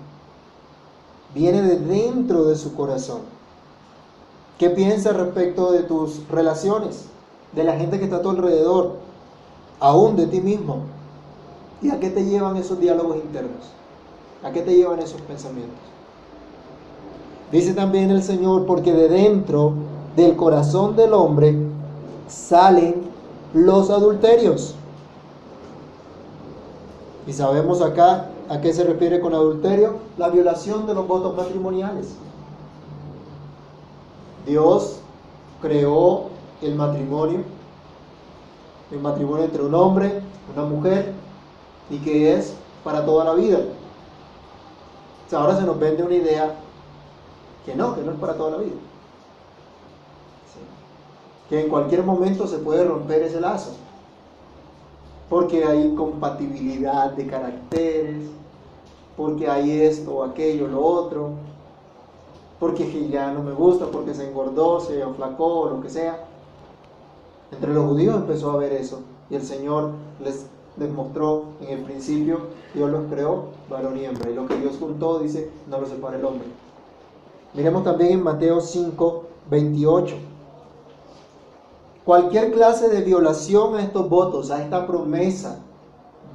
Viene 1.33 1.61
de 1.61 1.79
dentro 1.79 2.45
de 2.45 2.55
su 2.55 2.75
corazón. 2.75 3.21
¿Qué 4.57 4.69
piensas 4.69 5.15
respecto 5.15 5.71
de 5.71 5.83
tus 5.83 6.27
relaciones? 6.29 7.05
De 7.53 7.63
la 7.63 7.75
gente 7.77 7.97
que 7.97 8.05
está 8.05 8.17
a 8.17 8.21
tu 8.21 8.29
alrededor, 8.29 8.97
aún 9.79 10.15
de 10.15 10.27
ti 10.27 10.39
mismo. 10.39 10.83
¿Y 11.81 11.89
a 11.89 11.99
qué 11.99 12.09
te 12.09 12.25
llevan 12.25 12.57
esos 12.57 12.79
diálogos 12.79 13.17
internos? 13.17 13.71
¿A 14.43 14.51
qué 14.51 14.61
te 14.61 14.75
llevan 14.75 14.99
esos 14.99 15.21
pensamientos? 15.21 15.79
Dice 17.51 17.73
también 17.73 18.11
el 18.11 18.23
Señor, 18.23 18.65
porque 18.65 18.93
de 18.93 19.09
dentro 19.09 19.73
del 20.15 20.35
corazón 20.35 20.95
del 20.95 21.13
hombre 21.13 21.70
salen 22.31 23.03
los 23.53 23.89
adulterios. 23.89 24.75
Y 27.27 27.33
sabemos 27.33 27.81
acá 27.81 28.29
a 28.49 28.59
qué 28.61 28.73
se 28.73 28.83
refiere 28.83 29.19
con 29.19 29.33
adulterio, 29.33 29.97
la 30.17 30.29
violación 30.29 30.87
de 30.87 30.93
los 30.93 31.07
votos 31.07 31.35
matrimoniales. 31.35 32.15
Dios 34.45 34.99
creó 35.61 36.29
el 36.61 36.75
matrimonio, 36.75 37.41
el 38.91 38.99
matrimonio 38.99 39.45
entre 39.45 39.63
un 39.63 39.75
hombre, 39.75 40.21
una 40.55 40.65
mujer, 40.65 41.13
y 41.89 41.99
que 41.99 42.33
es 42.33 42.55
para 42.83 43.05
toda 43.05 43.25
la 43.25 43.33
vida. 43.33 43.59
ahora 45.31 45.55
se 45.55 45.63
nos 45.63 45.79
vende 45.79 46.03
una 46.03 46.15
idea 46.15 46.55
que 47.65 47.75
no, 47.75 47.95
que 47.95 48.01
no 48.01 48.11
es 48.11 48.19
para 48.19 48.35
toda 48.35 48.51
la 48.51 48.57
vida. 48.57 48.75
Que 51.51 51.61
en 51.61 51.69
cualquier 51.69 52.03
momento 52.03 52.47
se 52.47 52.57
puede 52.59 52.85
romper 52.85 53.23
ese 53.23 53.41
lazo. 53.41 53.73
Porque 55.29 55.63
hay 55.65 55.93
compatibilidad 55.95 57.11
de 57.11 57.27
caracteres, 57.27 58.23
porque 59.17 59.49
hay 59.49 59.81
esto, 59.81 60.23
aquello, 60.23 60.67
lo 60.67 60.81
otro, 60.81 61.31
porque 62.57 63.09
ya 63.09 63.33
no 63.33 63.43
me 63.43 63.51
gusta, 63.51 63.87
porque 63.87 64.13
se 64.13 64.29
engordó, 64.29 64.79
se 64.79 65.03
aflacó, 65.03 65.67
lo 65.69 65.81
que 65.81 65.89
sea. 65.89 66.25
Entre 67.51 67.73
los 67.73 67.85
judíos 67.85 68.15
empezó 68.15 68.51
a 68.51 68.57
ver 68.57 68.71
eso 68.71 69.01
y 69.29 69.35
el 69.35 69.43
Señor 69.43 69.91
les 70.23 70.45
demostró 70.77 71.43
en 71.59 71.79
el 71.79 71.83
principio, 71.83 72.39
Dios 72.73 72.89
los 72.89 73.11
creó 73.11 73.47
varón 73.69 73.97
y 73.97 74.05
hembra 74.05 74.29
y 74.29 74.35
lo 74.35 74.47
que 74.47 74.55
Dios 74.55 74.77
juntó, 74.79 75.19
dice, 75.19 75.51
no 75.67 75.81
lo 75.81 75.85
separa 75.85 76.17
el 76.17 76.23
hombre. 76.23 76.47
Miremos 77.53 77.83
también 77.83 78.13
en 78.13 78.23
Mateo 78.23 78.61
5, 78.61 79.23
28. 79.49 80.30
Cualquier 82.05 82.51
clase 82.51 82.89
de 82.89 83.01
violación 83.01 83.75
a 83.75 83.83
estos 83.83 84.09
votos, 84.09 84.49
a 84.49 84.63
esta 84.63 84.87
promesa 84.87 85.59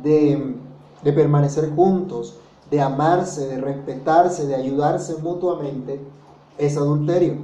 de, 0.01 0.55
permanecer 1.03 1.75
juntos, 1.75 2.37
de 2.71 2.81
amarse, 2.81 3.49
de 3.49 3.61
respetarse, 3.61 4.47
de 4.47 4.55
ayudarse 4.55 5.17
mutuamente, 5.17 6.01
es 6.57 6.77
adulterio. 6.77 7.35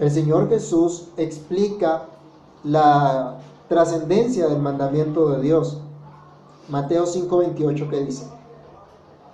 El 0.00 0.10
Señor 0.10 0.48
Jesús 0.48 1.10
explica 1.16 2.06
la 2.64 3.38
trascendencia 3.68 4.48
del 4.48 4.58
mandamiento 4.58 5.30
de 5.30 5.42
Dios. 5.42 5.80
Mateo 6.68 7.06
5:28 7.06 7.88
que 7.88 8.04
dice. 8.04 8.26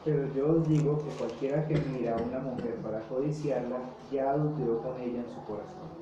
Pero 0.04 0.26
yo 0.34 0.58
os 0.58 0.68
digo 0.68 0.98
que 0.98 1.10
cualquiera 1.16 1.66
que 1.66 1.76
mira 1.90 2.16
a 2.16 2.22
una 2.22 2.38
mujer 2.38 2.76
para 2.82 3.00
codiciarla, 3.08 3.78
ya 4.12 4.30
adulteró 4.32 4.82
con 4.82 5.00
ella 5.00 5.20
en 5.20 5.34
su 5.34 5.40
corazón. 5.46 5.97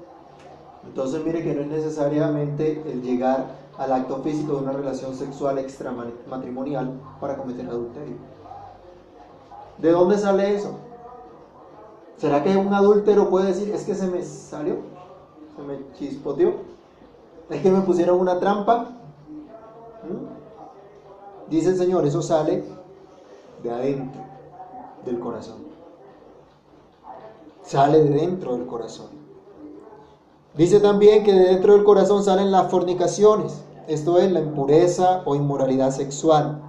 Entonces 0.86 1.24
mire 1.24 1.42
que 1.42 1.54
no 1.54 1.62
es 1.62 1.68
necesariamente 1.68 2.82
el 2.90 3.02
llegar 3.02 3.46
al 3.78 3.92
acto 3.92 4.18
físico 4.22 4.54
de 4.54 4.62
una 4.62 4.72
relación 4.72 5.14
sexual 5.14 5.58
extramatrimonial 5.58 6.92
para 7.20 7.36
cometer 7.36 7.66
adulterio. 7.68 8.16
¿De 9.78 9.90
dónde 9.90 10.16
sale 10.16 10.54
eso? 10.54 10.70
¿Será 12.16 12.42
que 12.42 12.56
un 12.56 12.72
adúltero 12.72 13.28
puede 13.28 13.48
decir, 13.48 13.74
es 13.74 13.84
que 13.84 13.94
se 13.94 14.06
me 14.06 14.22
salió? 14.22 14.76
¿Se 15.54 15.62
me 15.62 15.78
chispoteó? 15.98 16.54
¿Es 17.50 17.62
que 17.62 17.70
me 17.70 17.82
pusieron 17.82 18.18
una 18.18 18.40
trampa? 18.40 18.88
¿Mm? 20.02 21.50
Dice 21.50 21.70
el 21.70 21.76
Señor, 21.76 22.06
eso 22.06 22.22
sale 22.22 22.64
de 23.62 23.70
adentro 23.70 24.22
del 25.04 25.20
corazón. 25.20 25.58
Sale 27.62 28.02
de 28.02 28.10
dentro 28.10 28.56
del 28.56 28.66
corazón. 28.66 29.25
Dice 30.56 30.80
también 30.80 31.22
que 31.22 31.32
de 31.34 31.48
dentro 31.50 31.74
del 31.74 31.84
corazón 31.84 32.24
salen 32.24 32.50
las 32.50 32.70
fornicaciones, 32.70 33.62
esto 33.86 34.18
es 34.18 34.32
la 34.32 34.40
impureza 34.40 35.22
o 35.26 35.34
inmoralidad 35.34 35.90
sexual. 35.90 36.62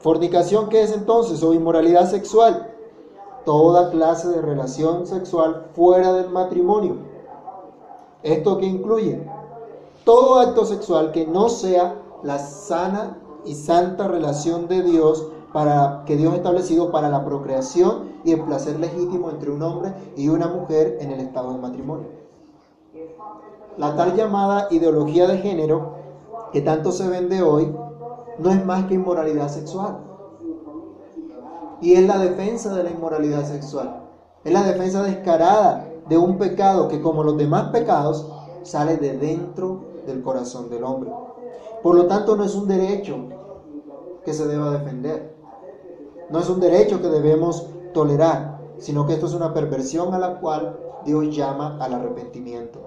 Fornicación, 0.00 0.68
¿qué 0.68 0.82
es 0.82 0.92
entonces? 0.92 1.42
O 1.42 1.54
inmoralidad 1.54 2.10
sexual. 2.10 2.74
Toda 3.44 3.90
clase 3.90 4.28
de 4.28 4.42
relación 4.42 5.06
sexual 5.06 5.68
fuera 5.74 6.12
del 6.12 6.30
matrimonio. 6.30 6.96
¿Esto 8.22 8.58
qué 8.58 8.66
incluye? 8.66 9.22
Todo 10.04 10.40
acto 10.40 10.64
sexual 10.64 11.12
que 11.12 11.26
no 11.26 11.48
sea 11.48 11.94
la 12.22 12.38
sana 12.38 13.18
y 13.44 13.54
santa 13.54 14.08
relación 14.08 14.66
de 14.66 14.82
Dios 14.82 15.28
para 15.52 16.02
que 16.06 16.16
Dios 16.16 16.32
ha 16.32 16.36
establecido 16.36 16.90
para 16.90 17.08
la 17.08 17.24
procreación 17.24 18.17
y 18.24 18.32
el 18.32 18.40
placer 18.42 18.78
legítimo 18.78 19.30
entre 19.30 19.50
un 19.50 19.62
hombre 19.62 19.92
y 20.16 20.28
una 20.28 20.48
mujer 20.48 20.98
en 21.00 21.12
el 21.12 21.20
estado 21.20 21.52
de 21.52 21.58
matrimonio. 21.58 22.08
La 23.76 23.94
tal 23.96 24.16
llamada 24.16 24.68
ideología 24.70 25.26
de 25.28 25.38
género 25.38 25.94
que 26.52 26.60
tanto 26.60 26.92
se 26.92 27.08
vende 27.08 27.42
hoy 27.42 27.74
no 28.38 28.50
es 28.50 28.64
más 28.64 28.86
que 28.86 28.94
inmoralidad 28.94 29.48
sexual. 29.48 29.98
Y 31.80 31.94
es 31.94 32.06
la 32.06 32.18
defensa 32.18 32.74
de 32.74 32.82
la 32.82 32.90
inmoralidad 32.90 33.44
sexual. 33.44 34.02
Es 34.44 34.52
la 34.52 34.62
defensa 34.62 35.02
descarada 35.02 35.88
de 36.08 36.18
un 36.18 36.38
pecado 36.38 36.88
que 36.88 37.00
como 37.00 37.22
los 37.22 37.36
demás 37.36 37.70
pecados 37.70 38.26
sale 38.62 38.96
de 38.96 39.16
dentro 39.16 39.80
del 40.06 40.22
corazón 40.22 40.70
del 40.70 40.84
hombre. 40.84 41.10
Por 41.82 41.94
lo 41.94 42.06
tanto, 42.06 42.36
no 42.36 42.44
es 42.44 42.54
un 42.54 42.66
derecho 42.66 43.16
que 44.24 44.32
se 44.32 44.46
deba 44.46 44.70
defender. 44.70 45.36
No 46.30 46.40
es 46.40 46.48
un 46.50 46.60
derecho 46.60 47.00
que 47.00 47.08
debemos 47.08 47.68
tolerar, 47.92 48.58
sino 48.78 49.06
que 49.06 49.14
esto 49.14 49.26
es 49.26 49.34
una 49.34 49.52
perversión 49.52 50.14
a 50.14 50.18
la 50.18 50.40
cual 50.40 50.78
Dios 51.04 51.34
llama 51.34 51.78
al 51.80 51.94
arrepentimiento. 51.94 52.78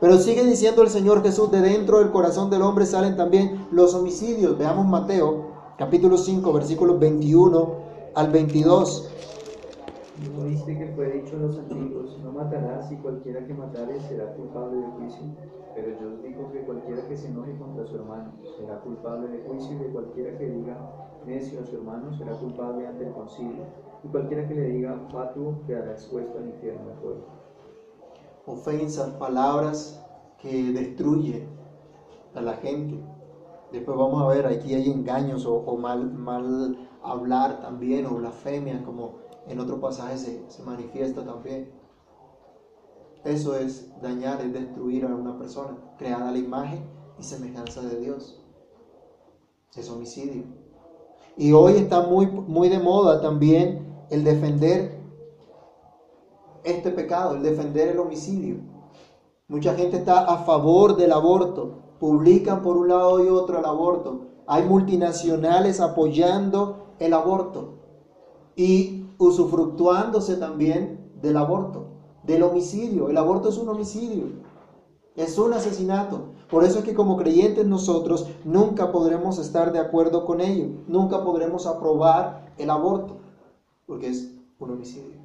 Pero 0.00 0.18
sigue 0.18 0.44
diciendo 0.44 0.82
el 0.82 0.88
Señor 0.88 1.22
Jesús, 1.22 1.50
de 1.50 1.60
dentro 1.60 1.98
del 1.98 2.10
corazón 2.10 2.50
del 2.50 2.62
hombre 2.62 2.84
salen 2.84 3.16
también 3.16 3.66
los 3.70 3.94
homicidios. 3.94 4.58
Veamos 4.58 4.86
Mateo 4.86 5.46
capítulo 5.78 6.16
5, 6.16 6.52
versículos 6.52 6.98
21 6.98 7.74
al 8.14 8.30
22. 8.30 9.10
¿No 10.36 10.44
viste 10.44 10.78
que 10.78 10.86
fue 10.94 11.10
dicho 11.10 11.36
a 11.36 11.40
los 11.40 11.58
antiguos, 11.58 12.18
no 12.22 12.32
matarás 12.32 12.90
y 12.92 12.96
cualquiera 12.96 13.44
que 13.46 13.54
matare 13.54 14.00
será 14.00 14.32
culpable 14.34 14.76
de 14.78 14.86
juicio? 14.86 15.24
Pero 15.74 15.88
yo 16.00 16.14
os 16.14 16.22
digo 16.22 16.52
que 16.52 16.60
cualquiera 16.60 17.08
que 17.08 17.16
se 17.16 17.28
enoje 17.28 17.56
contra 17.56 17.84
su 17.86 17.96
hermano 17.96 18.32
será 18.56 18.80
culpable 18.80 19.28
de 19.28 19.42
juicio 19.42 19.72
y 19.72 19.78
de 19.78 19.88
cualquiera 19.88 20.38
que 20.38 20.50
diga 20.50 20.76
necio 21.26 21.60
a 21.60 21.66
su 21.66 21.76
hermano 21.76 22.16
será 22.16 22.32
culpable 22.34 22.86
ante 22.86 23.06
el 23.06 23.12
concilio 23.12 23.64
y 24.04 24.08
cualquiera 24.08 24.46
que 24.46 24.54
le 24.54 24.68
diga 24.68 24.98
fatuo 25.10 25.62
quedará 25.66 25.92
expuesto 25.92 26.38
al 26.38 26.48
infierno 26.48 26.88
de. 26.88 27.24
Ofensas, 28.46 29.10
palabras 29.12 30.04
que 30.38 30.72
destruyen 30.72 31.48
a 32.34 32.42
la 32.42 32.54
gente. 32.54 33.00
Después 33.72 33.96
vamos 33.96 34.22
a 34.22 34.28
ver, 34.28 34.46
aquí 34.46 34.74
hay 34.74 34.90
engaños 34.90 35.46
o, 35.46 35.76
mal, 35.78 36.12
mal 36.12 36.88
hablar 37.02 37.60
también, 37.60 38.04
o 38.04 38.16
blasfemia, 38.16 38.84
como 38.84 39.14
en 39.48 39.58
otro 39.58 39.80
pasaje 39.80 40.18
se, 40.18 40.50
se 40.50 40.62
manifiesta 40.62 41.24
también. 41.24 41.72
Eso 43.24 43.56
es 43.56 43.90
dañar, 44.02 44.42
es 44.42 44.52
destruir 44.52 45.06
a 45.06 45.14
una 45.14 45.38
persona, 45.38 45.78
creada 45.96 46.30
la 46.30 46.38
imagen 46.38 46.84
y 47.18 47.22
semejanza 47.22 47.80
de 47.80 47.98
Dios. 47.98 48.38
Es 49.74 49.90
homicidio. 49.90 50.44
Y 51.36 51.52
hoy 51.52 51.72
está 51.72 52.02
muy, 52.02 52.26
muy 52.26 52.68
de 52.68 52.78
moda 52.78 53.22
también 53.22 53.93
el 54.10 54.24
defender 54.24 54.98
este 56.64 56.90
pecado, 56.90 57.34
el 57.34 57.42
defender 57.42 57.88
el 57.88 57.98
homicidio. 57.98 58.56
Mucha 59.48 59.74
gente 59.74 59.98
está 59.98 60.24
a 60.24 60.38
favor 60.38 60.96
del 60.96 61.12
aborto, 61.12 61.96
publican 62.00 62.62
por 62.62 62.76
un 62.76 62.88
lado 62.88 63.24
y 63.24 63.28
otro 63.28 63.58
el 63.58 63.64
aborto. 63.64 64.22
Hay 64.46 64.64
multinacionales 64.64 65.80
apoyando 65.80 66.94
el 66.98 67.12
aborto 67.12 67.74
y 68.56 69.06
usufructuándose 69.18 70.36
también 70.36 71.12
del 71.20 71.36
aborto, 71.36 71.86
del 72.22 72.42
homicidio. 72.42 73.10
El 73.10 73.18
aborto 73.18 73.48
es 73.48 73.58
un 73.58 73.68
homicidio, 73.68 74.24
es 75.16 75.38
un 75.38 75.52
asesinato. 75.52 76.34
Por 76.50 76.64
eso 76.64 76.78
es 76.78 76.84
que 76.84 76.94
como 76.94 77.16
creyentes 77.16 77.66
nosotros 77.66 78.28
nunca 78.44 78.92
podremos 78.92 79.38
estar 79.38 79.72
de 79.72 79.78
acuerdo 79.78 80.24
con 80.24 80.40
ello, 80.40 80.68
nunca 80.86 81.24
podremos 81.24 81.66
aprobar 81.66 82.52
el 82.58 82.70
aborto, 82.70 83.16
porque 83.86 84.08
es 84.08 84.34
un 84.58 84.70
homicidio. 84.70 85.20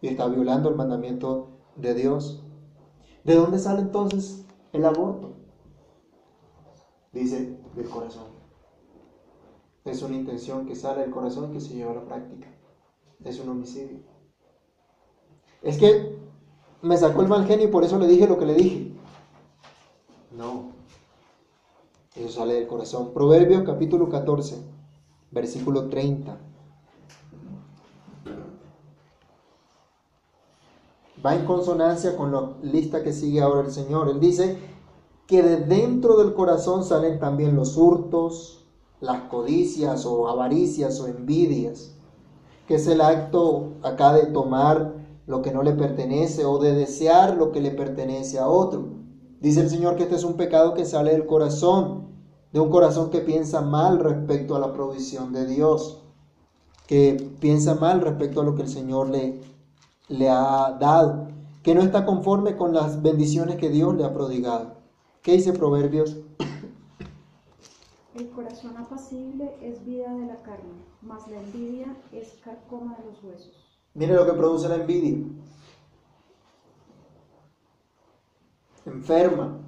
Y 0.00 0.08
está 0.08 0.26
violando 0.28 0.68
el 0.68 0.76
mandamiento 0.76 1.48
de 1.76 1.94
Dios. 1.94 2.42
¿De 3.24 3.34
dónde 3.34 3.58
sale 3.58 3.80
entonces 3.80 4.46
el 4.72 4.84
aborto? 4.84 5.34
Dice 7.12 7.58
del 7.74 7.88
corazón. 7.88 8.26
Es 9.84 10.02
una 10.02 10.16
intención 10.16 10.66
que 10.66 10.74
sale 10.74 11.02
del 11.02 11.10
corazón 11.10 11.50
y 11.50 11.54
que 11.54 11.60
se 11.60 11.74
lleva 11.74 11.92
a 11.92 11.96
la 11.96 12.04
práctica. 12.04 12.48
Es 13.24 13.40
un 13.40 13.48
homicidio. 13.48 14.00
Es 15.62 15.78
que 15.78 16.16
me 16.82 16.96
sacó 16.96 17.22
el 17.22 17.28
mal 17.28 17.46
genio 17.46 17.68
y 17.68 17.70
por 17.70 17.84
eso 17.84 17.98
le 17.98 18.06
dije 18.06 18.26
lo 18.26 18.38
que 18.38 18.46
le 18.46 18.54
dije. 18.54 18.92
No. 20.36 20.72
Eso 22.14 22.28
sale 22.28 22.54
del 22.54 22.66
corazón. 22.66 23.12
Proverbios 23.12 23.64
capítulo 23.64 24.08
14, 24.08 24.56
versículo 25.30 25.88
30. 25.88 26.38
Va 31.24 31.34
en 31.34 31.44
consonancia 31.44 32.16
con 32.16 32.32
la 32.32 32.52
lista 32.62 33.02
que 33.02 33.12
sigue 33.12 33.40
ahora 33.40 33.62
el 33.62 33.72
Señor. 33.72 34.08
Él 34.08 34.20
dice 34.20 34.58
que 35.26 35.42
de 35.42 35.56
dentro 35.56 36.16
del 36.18 36.34
corazón 36.34 36.84
salen 36.84 37.18
también 37.18 37.56
los 37.56 37.76
hurtos, 37.76 38.64
las 39.00 39.22
codicias 39.22 40.06
o 40.06 40.28
avaricias 40.28 41.00
o 41.00 41.08
envidias, 41.08 41.94
que 42.68 42.76
es 42.76 42.86
el 42.86 43.00
acto 43.00 43.72
acá 43.82 44.12
de 44.12 44.26
tomar 44.26 44.94
lo 45.26 45.42
que 45.42 45.52
no 45.52 45.62
le 45.62 45.72
pertenece 45.72 46.44
o 46.44 46.58
de 46.58 46.74
desear 46.74 47.36
lo 47.36 47.50
que 47.50 47.60
le 47.60 47.72
pertenece 47.72 48.38
a 48.38 48.46
otro. 48.46 48.84
Dice 49.40 49.60
el 49.60 49.70
Señor 49.70 49.96
que 49.96 50.04
este 50.04 50.14
es 50.14 50.24
un 50.24 50.34
pecado 50.34 50.74
que 50.74 50.84
sale 50.84 51.12
del 51.12 51.26
corazón, 51.26 52.06
de 52.52 52.60
un 52.60 52.70
corazón 52.70 53.10
que 53.10 53.20
piensa 53.20 53.60
mal 53.60 53.98
respecto 53.98 54.56
a 54.56 54.60
la 54.60 54.72
provisión 54.72 55.32
de 55.32 55.46
Dios, 55.46 56.02
que 56.86 57.32
piensa 57.40 57.74
mal 57.74 58.00
respecto 58.00 58.40
a 58.40 58.44
lo 58.44 58.54
que 58.54 58.62
el 58.62 58.68
Señor 58.68 59.10
le, 59.10 59.40
le 60.08 60.28
ha 60.28 60.76
dado, 60.78 61.28
que 61.62 61.74
no 61.74 61.82
está 61.82 62.04
conforme 62.04 62.56
con 62.56 62.72
las 62.72 63.02
bendiciones 63.02 63.56
que 63.56 63.68
Dios 63.70 63.94
le 63.96 64.04
ha 64.04 64.12
prodigado. 64.12 64.76
¿Qué 65.22 65.32
dice 65.32 65.52
Proverbios? 65.52 66.16
El 68.14 68.30
corazón 68.30 68.76
apacible 68.78 69.56
es 69.60 69.84
vida 69.84 70.14
de 70.14 70.26
la 70.26 70.42
carne, 70.42 70.84
mas 71.02 71.28
la 71.28 71.40
envidia 71.40 71.94
es 72.12 72.38
carcoma 72.42 72.96
de 72.96 73.04
los 73.10 73.22
huesos. 73.22 73.78
Mire 73.94 74.14
lo 74.14 74.24
que 74.24 74.32
produce 74.32 74.68
la 74.68 74.76
envidia. 74.76 75.18
enferma, 78.86 79.58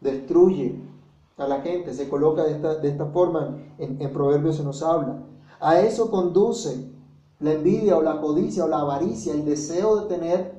destruye 0.00 0.80
a 1.36 1.46
la 1.46 1.60
gente, 1.62 1.94
se 1.94 2.08
coloca 2.08 2.44
de 2.44 2.52
esta, 2.52 2.74
de 2.76 2.88
esta 2.88 3.06
forma, 3.06 3.58
en, 3.78 4.00
en 4.00 4.12
Proverbios 4.12 4.56
se 4.56 4.64
nos 4.64 4.82
habla. 4.82 5.22
A 5.60 5.80
eso 5.80 6.10
conduce 6.10 6.90
la 7.40 7.52
envidia 7.52 7.96
o 7.96 8.02
la 8.02 8.20
codicia 8.20 8.64
o 8.64 8.68
la 8.68 8.80
avaricia, 8.80 9.32
el 9.34 9.44
deseo 9.44 9.96
de 9.96 10.08
tener 10.08 10.54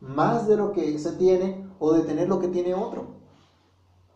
más 0.00 0.46
de 0.46 0.56
lo 0.56 0.72
que 0.72 0.98
se 0.98 1.12
tiene 1.12 1.68
o 1.78 1.92
de 1.92 2.02
tener 2.02 2.28
lo 2.28 2.38
que 2.38 2.48
tiene 2.48 2.74
otro. 2.74 3.18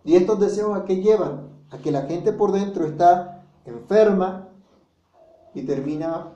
¿Y 0.04 0.16
estos 0.16 0.38
deseos 0.40 0.76
a 0.76 0.84
qué 0.84 0.96
llevan? 0.96 1.50
A 1.70 1.78
que 1.78 1.90
la 1.90 2.02
gente 2.02 2.32
por 2.32 2.52
dentro 2.52 2.84
está 2.84 3.44
enferma 3.64 4.48
y 5.54 5.62
termina 5.62 6.32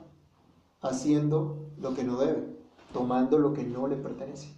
haciendo 0.81 1.69
lo 1.77 1.93
que 1.93 2.03
no 2.03 2.17
debe, 2.17 2.57
tomando 2.93 3.39
lo 3.39 3.53
que 3.53 3.63
no 3.63 3.87
le 3.87 3.97
pertenece. 3.97 4.56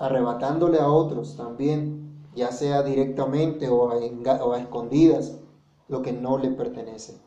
Arrebatándole 0.00 0.80
a 0.80 0.88
otros 0.88 1.36
también, 1.36 2.24
ya 2.34 2.50
sea 2.50 2.82
directamente 2.82 3.68
o 3.68 3.90
a, 3.90 4.58
escondidas, 4.58 5.36
lo 5.88 6.00
que 6.02 6.12
no 6.12 6.38
le 6.38 6.50
pertenece. 6.50 7.20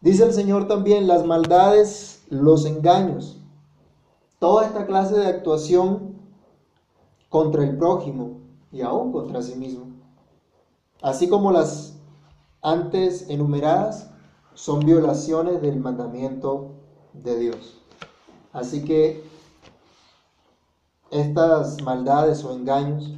Dice 0.00 0.24
el 0.24 0.32
Señor 0.32 0.66
también 0.68 1.06
las 1.06 1.26
maldades, 1.26 2.24
los 2.30 2.64
engaños, 2.64 3.38
toda 4.38 4.66
esta 4.66 4.86
clase 4.86 5.16
de 5.16 5.26
actuación 5.26 6.16
contra 7.28 7.62
el 7.62 7.76
prójimo 7.76 8.40
y 8.72 8.80
aún 8.80 9.12
contra 9.12 9.42
sí 9.42 9.54
mismo, 9.54 9.86
así 11.02 11.28
como 11.28 11.52
las 11.52 11.98
antes 12.62 13.28
enumeradas, 13.28 14.10
son 14.54 14.80
violaciones 14.80 15.60
del 15.60 15.78
mandamiento 15.78 16.70
de 17.12 17.38
Dios. 17.38 17.82
Así 18.52 18.82
que 18.82 19.22
estas 21.10 21.82
maldades 21.82 22.44
o 22.44 22.52
engaños 22.52 23.14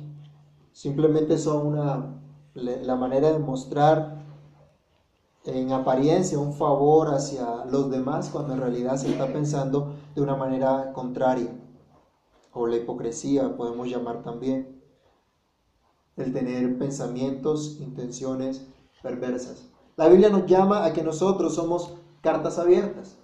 simplemente 0.72 1.38
son 1.38 1.66
una, 1.66 2.20
la 2.54 2.96
manera 2.96 3.32
de 3.32 3.38
mostrar 3.38 4.18
en 5.44 5.72
apariencia 5.72 6.38
un 6.38 6.52
favor 6.52 7.08
hacia 7.08 7.64
los 7.64 7.90
demás 7.90 8.28
cuando 8.30 8.54
en 8.54 8.60
realidad 8.60 8.96
se 8.96 9.10
está 9.10 9.32
pensando 9.32 9.94
de 10.14 10.20
una 10.20 10.36
manera 10.36 10.92
contraria. 10.92 11.50
O 12.52 12.66
la 12.66 12.76
hipocresía 12.76 13.56
podemos 13.56 13.88
llamar 13.88 14.22
también. 14.22 14.80
El 16.16 16.32
tener 16.32 16.76
pensamientos, 16.78 17.78
intenciones 17.80 18.66
perversas. 19.02 19.68
La 19.96 20.08
Biblia 20.08 20.28
nos 20.28 20.46
llama 20.46 20.84
a 20.84 20.92
que 20.92 21.02
nosotros 21.02 21.54
somos 21.54 21.94
cartas 22.20 22.58
abiertas. 22.58 23.16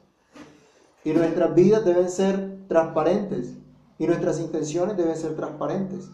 Y 1.05 1.11
nuestras 1.13 1.55
vidas 1.55 1.85
deben 1.85 2.09
ser 2.09 2.67
transparentes, 2.69 3.55
y 3.99 4.07
nuestras 4.07 4.41
intenciones 4.41 4.97
deben 4.97 5.17
ser 5.17 5.37
transparentes. 5.37 6.11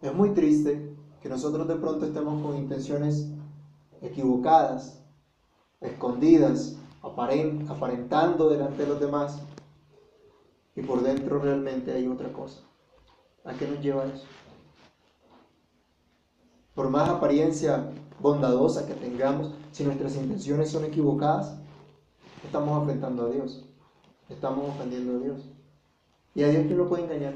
Es 0.00 0.14
muy 0.14 0.30
triste 0.30 0.94
que 1.22 1.28
nosotros 1.28 1.66
de 1.68 1.76
pronto 1.76 2.06
estemos 2.06 2.42
con 2.42 2.56
intenciones 2.56 3.28
equivocadas, 4.00 5.00
escondidas, 5.80 6.76
aparentando 7.02 8.48
delante 8.48 8.82
de 8.82 8.88
los 8.88 9.00
demás 9.00 9.40
y 10.76 10.82
por 10.82 11.02
dentro 11.02 11.38
realmente 11.38 11.92
hay 11.92 12.06
otra 12.06 12.32
cosa. 12.32 12.60
¿A 13.44 13.52
qué 13.54 13.66
nos 13.66 13.80
lleva 13.80 14.06
eso? 14.06 14.24
Por 16.74 16.88
más 16.90 17.08
apariencia 17.08 17.90
bondadosa 18.20 18.86
que 18.86 18.94
tengamos, 18.94 19.54
si 19.70 19.84
nuestras 19.84 20.16
intenciones 20.16 20.70
son 20.70 20.84
equivocadas, 20.84 21.56
estamos 22.44 22.82
afectando 22.82 23.26
a 23.26 23.30
Dios, 23.30 23.64
estamos 24.28 24.68
ofendiendo 24.70 25.16
a 25.16 25.18
Dios. 25.20 25.53
¿Y 26.34 26.42
a 26.42 26.48
Dios 26.48 26.64
quién 26.66 26.78
lo 26.78 26.88
puede 26.88 27.04
engañar? 27.04 27.34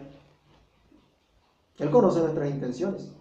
Él 1.78 1.90
conoce 1.90 2.20
nuestras 2.20 2.50
intenciones. 2.50 3.12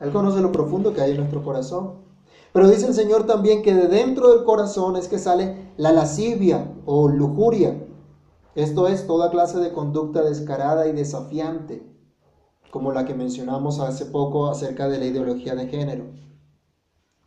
Él 0.00 0.10
conoce 0.10 0.40
lo 0.40 0.50
profundo 0.50 0.92
que 0.92 1.00
hay 1.00 1.12
en 1.12 1.18
nuestro 1.18 1.42
corazón. 1.44 2.10
Pero 2.52 2.68
dice 2.68 2.86
el 2.86 2.94
Señor 2.94 3.26
también 3.26 3.62
que 3.62 3.74
de 3.74 3.86
dentro 3.86 4.34
del 4.34 4.44
corazón 4.44 4.96
es 4.96 5.06
que 5.06 5.18
sale 5.18 5.72
la 5.76 5.92
lascivia 5.92 6.74
o 6.84 7.08
lujuria. 7.08 7.86
Esto 8.56 8.88
es 8.88 9.06
toda 9.06 9.30
clase 9.30 9.58
de 9.58 9.72
conducta 9.72 10.22
descarada 10.22 10.88
y 10.88 10.92
desafiante, 10.92 11.86
como 12.72 12.92
la 12.92 13.04
que 13.04 13.14
mencionamos 13.14 13.78
hace 13.78 14.06
poco 14.06 14.48
acerca 14.48 14.88
de 14.88 14.98
la 14.98 15.04
ideología 15.04 15.54
de 15.54 15.68
género. 15.68 16.06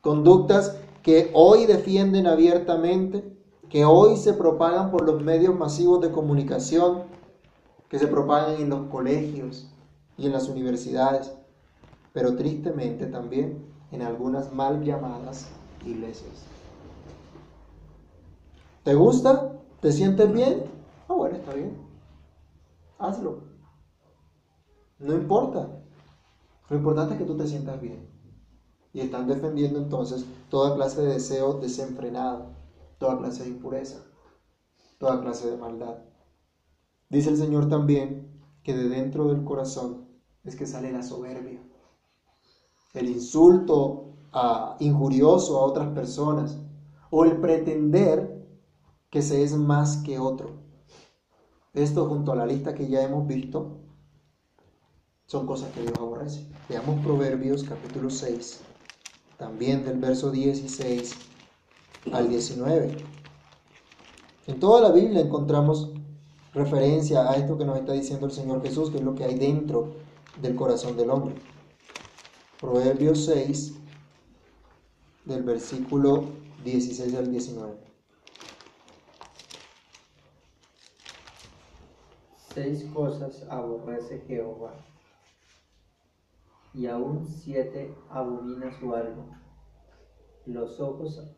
Conductas 0.01 0.75
que 1.01 1.31
hoy 1.33 1.65
defienden 1.65 2.27
abiertamente, 2.27 3.37
que 3.69 3.85
hoy 3.85 4.17
se 4.17 4.33
propagan 4.33 4.91
por 4.91 5.05
los 5.05 5.21
medios 5.21 5.55
masivos 5.55 6.01
de 6.01 6.11
comunicación, 6.11 7.03
que 7.93 7.99
se 7.99 8.07
propagan 8.07 8.59
en 8.59 8.71
los 8.71 8.87
colegios 8.87 9.71
y 10.17 10.25
en 10.25 10.31
las 10.31 10.49
universidades, 10.49 11.31
pero 12.11 12.35
tristemente 12.35 13.05
también 13.05 13.71
en 13.91 14.01
algunas 14.01 14.51
mal 14.51 14.83
llamadas 14.83 15.47
iglesias. 15.85 16.43
¿Te 18.81 18.95
gusta? 18.95 19.59
¿Te 19.79 19.91
sientes 19.91 20.33
bien? 20.33 20.63
Ah, 21.07 21.13
bueno, 21.13 21.35
está 21.35 21.53
bien. 21.53 21.77
Hazlo. 22.97 23.43
No 24.97 25.13
importa. 25.13 25.83
Lo 26.71 26.77
importante 26.77 27.13
es 27.13 27.19
que 27.19 27.27
tú 27.27 27.37
te 27.37 27.45
sientas 27.45 27.79
bien. 27.79 28.09
Y 28.91 29.01
están 29.01 29.27
defendiendo 29.27 29.77
entonces 29.77 30.25
toda 30.49 30.73
clase 30.73 30.99
de 31.03 31.13
deseo 31.13 31.59
desenfrenado, 31.59 32.55
toda 32.97 33.19
clase 33.19 33.43
de 33.43 33.49
impureza, 33.49 34.03
toda 34.97 35.21
clase 35.21 35.51
de 35.51 35.57
maldad. 35.57 36.12
Dice 37.09 37.29
el 37.29 37.37
Señor 37.37 37.69
también 37.69 38.27
que 38.63 38.75
de 38.75 38.89
dentro 38.89 39.27
del 39.27 39.43
corazón 39.43 40.07
es 40.43 40.55
que 40.55 40.65
sale 40.65 40.91
la 40.91 41.03
soberbia, 41.03 41.61
el 42.93 43.09
insulto 43.09 44.15
injurioso 44.79 45.59
a 45.59 45.65
otras 45.65 45.89
personas 45.89 46.57
o 47.11 47.23
el 47.23 47.37
pretender 47.37 48.47
que 49.09 49.21
se 49.21 49.43
es 49.43 49.53
más 49.53 49.97
que 49.97 50.17
otro. 50.17 50.63
Esto 51.73 52.07
junto 52.07 52.31
a 52.31 52.35
la 52.35 52.45
lista 52.45 52.73
que 52.73 52.87
ya 52.87 53.03
hemos 53.03 53.27
visto 53.27 53.79
son 55.25 55.45
cosas 55.45 55.71
que 55.71 55.81
Dios 55.81 55.93
aborrece. 55.97 56.47
Veamos 56.69 57.03
Proverbios 57.03 57.63
capítulo 57.63 58.09
6, 58.09 58.61
también 59.37 59.85
del 59.85 59.99
verso 59.99 60.31
16 60.31 61.15
al 62.11 62.29
19. 62.29 62.97
En 64.47 64.59
toda 64.59 64.81
la 64.81 64.91
Biblia 64.91 65.21
encontramos 65.21 65.91
referencia 66.53 67.29
a 67.29 67.35
esto 67.35 67.57
que 67.57 67.65
nos 67.65 67.77
está 67.77 67.93
diciendo 67.93 68.25
el 68.27 68.31
Señor 68.31 68.61
Jesús, 68.61 68.91
que 68.91 68.97
es 68.97 69.03
lo 69.03 69.15
que 69.15 69.23
hay 69.23 69.35
dentro 69.35 69.95
del 70.41 70.55
corazón 70.55 70.95
del 70.95 71.09
hombre. 71.09 71.35
Proverbios 72.59 73.25
6, 73.25 73.75
del 75.25 75.43
versículo 75.43 76.25
16 76.63 77.15
al 77.15 77.31
19. 77.31 77.73
Seis 82.53 82.85
cosas 82.93 83.45
aborrece 83.49 84.23
Jehová, 84.27 84.75
y 86.73 86.85
aún 86.85 87.27
siete 87.27 87.95
abomina 88.09 88.71
su 88.79 88.93
alma. 88.93 89.41
Los 90.45 90.79
ojos 90.79 91.35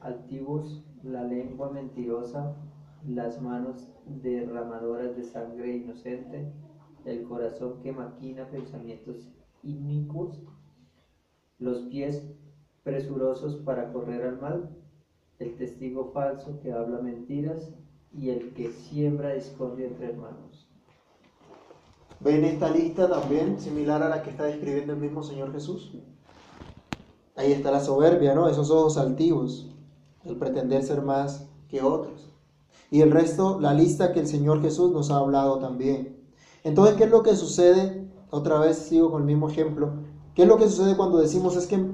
altivos, 0.00 0.82
la 1.02 1.24
lengua 1.24 1.70
mentirosa, 1.70 2.56
las 3.04 3.40
manos 3.40 3.88
derramadoras 4.06 5.16
de 5.16 5.24
sangre 5.24 5.76
inocente, 5.76 6.52
el 7.04 7.24
corazón 7.24 7.80
que 7.82 7.92
maquina 7.92 8.48
pensamientos 8.50 9.28
inicuos, 9.62 10.40
los 11.58 11.82
pies 11.82 12.22
presurosos 12.82 13.56
para 13.56 13.92
correr 13.92 14.22
al 14.22 14.40
mal, 14.40 14.76
el 15.38 15.56
testigo 15.56 16.12
falso 16.12 16.60
que 16.60 16.72
habla 16.72 16.98
mentiras 16.98 17.72
y 18.12 18.30
el 18.30 18.54
que 18.54 18.70
siembra 18.70 19.34
discordia 19.34 19.86
entre 19.86 20.10
hermanos. 20.10 20.68
¿Ven 22.20 22.44
esta 22.44 22.70
lista 22.70 23.08
también 23.08 23.60
similar 23.60 24.02
a 24.02 24.08
la 24.08 24.22
que 24.22 24.30
está 24.30 24.44
describiendo 24.44 24.94
el 24.94 25.00
mismo 25.00 25.22
Señor 25.22 25.52
Jesús? 25.52 25.92
Ahí 27.34 27.52
está 27.52 27.70
la 27.70 27.80
soberbia, 27.80 28.34
¿no? 28.34 28.48
Esos 28.48 28.70
ojos 28.70 28.96
altivos, 28.96 29.70
el 30.24 30.36
pretender 30.36 30.82
ser 30.82 31.02
más 31.02 31.46
que 31.68 31.82
otros. 31.82 32.25
Y 32.90 33.00
el 33.00 33.10
resto, 33.10 33.60
la 33.60 33.74
lista 33.74 34.12
que 34.12 34.20
el 34.20 34.26
Señor 34.26 34.62
Jesús 34.62 34.92
nos 34.92 35.10
ha 35.10 35.18
hablado 35.18 35.58
también. 35.58 36.24
Entonces, 36.62 36.96
¿qué 36.96 37.04
es 37.04 37.10
lo 37.10 37.22
que 37.22 37.36
sucede? 37.36 38.08
Otra 38.30 38.58
vez 38.58 38.78
sigo 38.78 39.10
con 39.10 39.22
el 39.22 39.26
mismo 39.26 39.48
ejemplo. 39.48 39.94
¿Qué 40.34 40.42
es 40.42 40.48
lo 40.48 40.56
que 40.56 40.68
sucede 40.68 40.96
cuando 40.96 41.18
decimos 41.18 41.56
es 41.56 41.66
que 41.66 41.90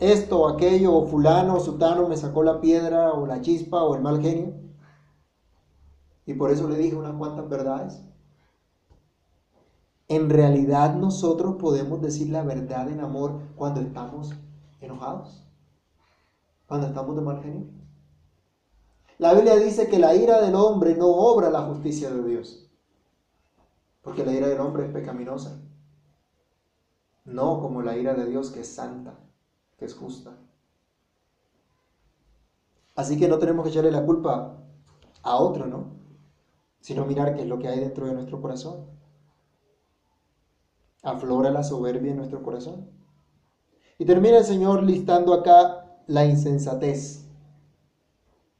esto 0.00 0.48
aquello 0.48 0.94
o 0.94 1.06
fulano 1.06 1.56
o 1.56 1.60
sutano 1.60 2.08
me 2.08 2.16
sacó 2.16 2.42
la 2.42 2.60
piedra 2.60 3.12
o 3.12 3.26
la 3.26 3.40
chispa 3.40 3.82
o 3.82 3.94
el 3.94 4.02
mal 4.02 4.20
genio? 4.20 4.54
Y 6.26 6.34
por 6.34 6.50
eso 6.50 6.68
le 6.68 6.78
dije 6.78 6.96
unas 6.96 7.14
cuantas 7.14 7.48
verdades. 7.48 8.02
En 10.08 10.30
realidad 10.30 10.96
nosotros 10.96 11.56
podemos 11.56 12.00
decir 12.00 12.28
la 12.28 12.42
verdad 12.42 12.88
en 12.90 13.00
amor 13.00 13.40
cuando 13.56 13.80
estamos 13.80 14.34
enojados, 14.80 15.46
cuando 16.66 16.86
estamos 16.86 17.16
de 17.16 17.22
mal 17.22 17.42
genio. 17.42 17.83
La 19.24 19.32
Biblia 19.32 19.56
dice 19.56 19.88
que 19.88 19.98
la 19.98 20.14
ira 20.14 20.42
del 20.42 20.54
hombre 20.54 20.94
no 20.94 21.06
obra 21.06 21.48
la 21.48 21.62
justicia 21.62 22.10
de 22.10 22.28
Dios, 22.28 22.68
porque 24.02 24.22
la 24.22 24.34
ira 24.34 24.48
del 24.48 24.60
hombre 24.60 24.84
es 24.84 24.92
pecaminosa, 24.92 25.62
no 27.24 27.58
como 27.58 27.80
la 27.80 27.96
ira 27.96 28.12
de 28.12 28.26
Dios 28.26 28.50
que 28.50 28.60
es 28.60 28.68
santa, 28.68 29.14
que 29.78 29.86
es 29.86 29.94
justa. 29.94 30.36
Así 32.94 33.18
que 33.18 33.26
no 33.26 33.38
tenemos 33.38 33.64
que 33.64 33.70
echarle 33.70 33.90
la 33.90 34.04
culpa 34.04 34.58
a 35.22 35.36
otro, 35.36 35.68
¿no? 35.68 35.94
Sino 36.80 37.06
mirar 37.06 37.34
qué 37.34 37.44
es 37.44 37.48
lo 37.48 37.58
que 37.58 37.68
hay 37.68 37.80
dentro 37.80 38.04
de 38.04 38.12
nuestro 38.12 38.42
corazón. 38.42 38.84
Aflora 41.02 41.50
la 41.50 41.64
soberbia 41.64 42.10
en 42.10 42.18
nuestro 42.18 42.42
corazón. 42.42 42.90
Y 43.96 44.04
termina 44.04 44.36
el 44.36 44.44
Señor 44.44 44.82
listando 44.82 45.32
acá 45.32 46.02
la 46.08 46.26
insensatez. 46.26 47.23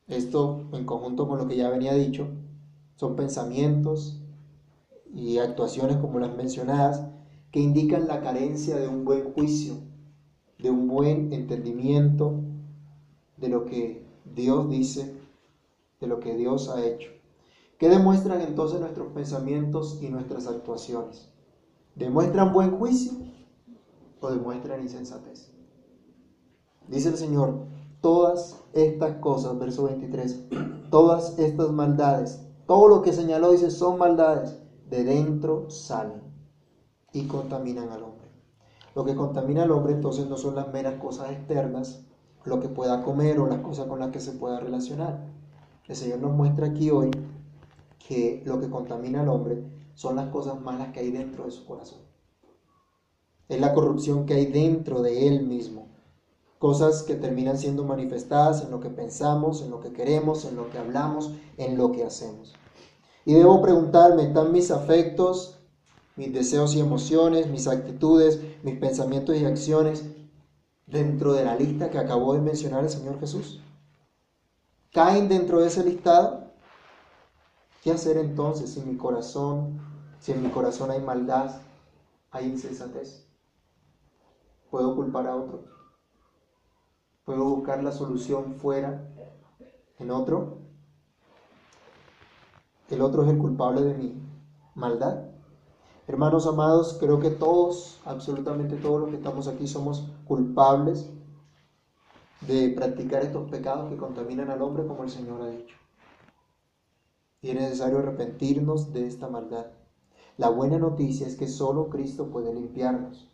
Esto, 0.07 0.69
en 0.73 0.85
conjunto 0.85 1.27
con 1.27 1.39
lo 1.39 1.49
que 1.49 1.57
ya 1.57 1.71
venía 1.71 1.95
dicho, 1.95 2.29
son 2.97 3.17
pensamientos 3.17 4.21
y 5.15 5.39
actuaciones 5.39 5.97
como 5.97 6.19
las 6.19 6.35
mencionadas 6.35 7.07
que 7.51 7.61
indican 7.61 8.07
la 8.07 8.21
carencia 8.21 8.77
de 8.77 8.89
un 8.89 9.05
buen 9.05 9.33
juicio, 9.33 9.75
de 10.59 10.71
un 10.71 10.89
buen 10.89 11.33
entendimiento 11.33 12.41
de 13.37 13.49
lo 13.49 13.65
que 13.65 14.05
Dios 14.25 14.69
dice, 14.69 15.15
de 16.01 16.07
lo 16.07 16.21
que 16.21 16.35
Dios 16.35 16.69
ha 16.69 16.85
hecho. 16.85 17.11
¿Qué 17.79 17.89
demuestran 17.89 18.41
entonces 18.41 18.81
nuestros 18.81 19.13
pensamientos 19.13 19.99
y 20.01 20.09
nuestras 20.09 20.47
actuaciones? 20.47 21.29
¿Demuestran 21.95 22.53
buen 22.53 22.73
juicio 22.73 23.13
o 24.21 24.31
demuestran 24.31 24.83
insensatez? 24.83 25.51
Dice 26.89 27.09
el 27.09 27.17
Señor, 27.17 27.74
todas 28.05 28.63
estas 28.75 29.15
cosas, 29.15 29.59
verso 29.59 29.85
23, 29.85 30.49
todas 30.91 31.39
estas 31.39 31.71
maldades, 31.73 32.47
todo 32.67 32.87
lo 32.87 33.01
que 33.01 33.15
señaló 33.15 33.51
dice 33.51 33.71
son 33.71 33.97
maldades, 33.97 34.59
de 34.91 35.05
dentro 35.05 35.71
salen 35.71 36.21
y 37.15 37.27
contaminan 37.27 37.89
al 37.89 38.03
hombre. 38.03 38.29
Lo 38.95 39.07
que 39.07 39.15
contamina 39.15 39.63
al 39.63 39.71
hombre 39.71 39.95
entonces 39.95 40.29
no 40.29 40.37
son 40.37 40.55
las 40.55 40.71
meras 40.71 41.01
cosas 41.01 41.31
externas, 41.31 42.05
lo 42.45 42.61
que 42.61 42.69
pueda 42.69 43.03
comer 43.03 43.41
o 43.41 43.47
las 43.47 43.61
cosas 43.61 43.87
con 43.87 44.01
las 44.01 44.11
que 44.11 44.21
se 44.21 44.33
pueda 44.33 44.61
relacionar. 44.61 45.25
El 45.89 45.97
Señor 45.97 46.19
nos 46.19 46.35
muestra 46.35 46.67
aquí 46.67 46.91
hoy 46.91 47.11
que 48.07 48.43
lo 48.45 48.61
que 48.61 48.69
contamina 48.69 49.23
al 49.23 49.31
hombre 49.31 49.65
son 49.95 50.17
las 50.17 50.29
cosas 50.29 50.61
malas 50.61 50.93
que 50.93 51.01
hay 51.01 51.11
dentro 51.11 51.45
de 51.47 51.53
su 51.53 51.65
corazón. 51.65 52.01
Es 53.49 53.59
la 53.59 53.73
corrupción 53.73 54.27
que 54.27 54.35
hay 54.35 54.45
dentro 54.45 55.01
de 55.01 55.27
él 55.27 55.47
mismo. 55.47 55.94
Cosas 56.65 57.03
que 57.03 57.15
terminan 57.15 57.59
siendo 57.59 57.85
manifestadas 57.85 58.63
en 58.63 58.71
lo 58.71 58.81
que 58.81 58.89
pensamos, 58.89 59.61
en 59.61 59.71
lo 59.71 59.81
que 59.81 59.93
queremos, 59.93 60.47
en 60.47 60.57
lo 60.57 60.71
que 60.71 60.79
hablamos, 60.79 61.31
en 61.59 61.77
lo 61.77 61.93
que 61.93 62.05
hacemos. 62.05 62.55
Y 63.27 63.35
debo 63.35 63.61
preguntarme, 63.61 64.23
¿están 64.23 64.51
mis 64.51 64.71
afectos, 64.71 65.59
mis 66.17 66.33
deseos 66.33 66.75
y 66.75 66.81
emociones, 66.81 67.49
mis 67.49 67.69
actitudes, 67.69 68.41
mis 68.63 68.79
pensamientos 68.79 69.37
y 69.37 69.45
acciones 69.45 70.05
dentro 70.87 71.35
de 71.35 71.45
la 71.45 71.55
lista 71.55 71.91
que 71.91 71.99
acabó 71.99 72.33
de 72.33 72.41
mencionar 72.41 72.83
el 72.83 72.89
Señor 72.89 73.21
Jesús? 73.21 73.61
¿Caen 74.91 75.29
dentro 75.29 75.61
de 75.61 75.67
ese 75.67 75.85
listado? 75.85 76.55
¿Qué 77.83 77.93
hacer 77.93 78.17
entonces 78.17 78.71
si 78.73 78.81
mi 78.81 78.97
corazón, 78.97 79.83
si 80.19 80.33
en 80.33 80.43
mi 80.43 80.49
corazón 80.49 80.91
hay 80.91 81.03
maldad, 81.03 81.61
hay 82.31 82.47
insensatez? 82.47 83.27
¿Puedo 84.71 84.97
culpar 84.97 85.27
a 85.27 85.37
otro? 85.37 85.75
¿Puedo 87.25 87.45
buscar 87.45 87.83
la 87.83 87.91
solución 87.91 88.57
fuera, 88.57 89.11
en 89.99 90.11
otro? 90.11 90.59
¿El 92.91 93.01
otro 93.01 93.25
es 93.25 93.31
el 93.31 93.39
culpable 93.39 93.81
de 93.81 93.95
mi 93.95 94.23
maldad? 94.75 95.25
Hermanos 96.07 96.47
amados, 96.47 96.99
creo 97.01 97.21
que 97.21 97.31
todos, 97.31 97.99
absolutamente 98.05 98.77
todos 98.77 99.01
los 99.01 99.09
que 99.09 99.17
estamos 99.17 99.49
aquí 99.49 99.67
somos 99.67 100.07
culpables 100.27 101.09
de 102.43 102.69
practicar 102.69 103.23
estos 103.23 103.51
pecados 103.51 103.89
que 103.89 103.97
contaminan 103.97 104.51
al 104.51 104.61
hombre 104.61 104.87
como 104.87 105.05
el 105.05 105.11
Señor 105.11 105.41
ha 105.41 105.49
dicho. 105.49 105.77
Y 107.41 107.51
es 107.51 107.55
necesario 107.55 108.01
arrepentirnos 108.01 108.93
de 108.93 109.07
esta 109.07 109.29
maldad. 109.29 109.69
La 110.37 110.51
buena 110.51 110.79
noticia 110.79 111.27
es 111.27 111.37
que 111.37 111.49
solo 111.49 111.89
Cristo 111.89 112.31
puede 112.31 112.53
limpiarnos. 112.53 113.31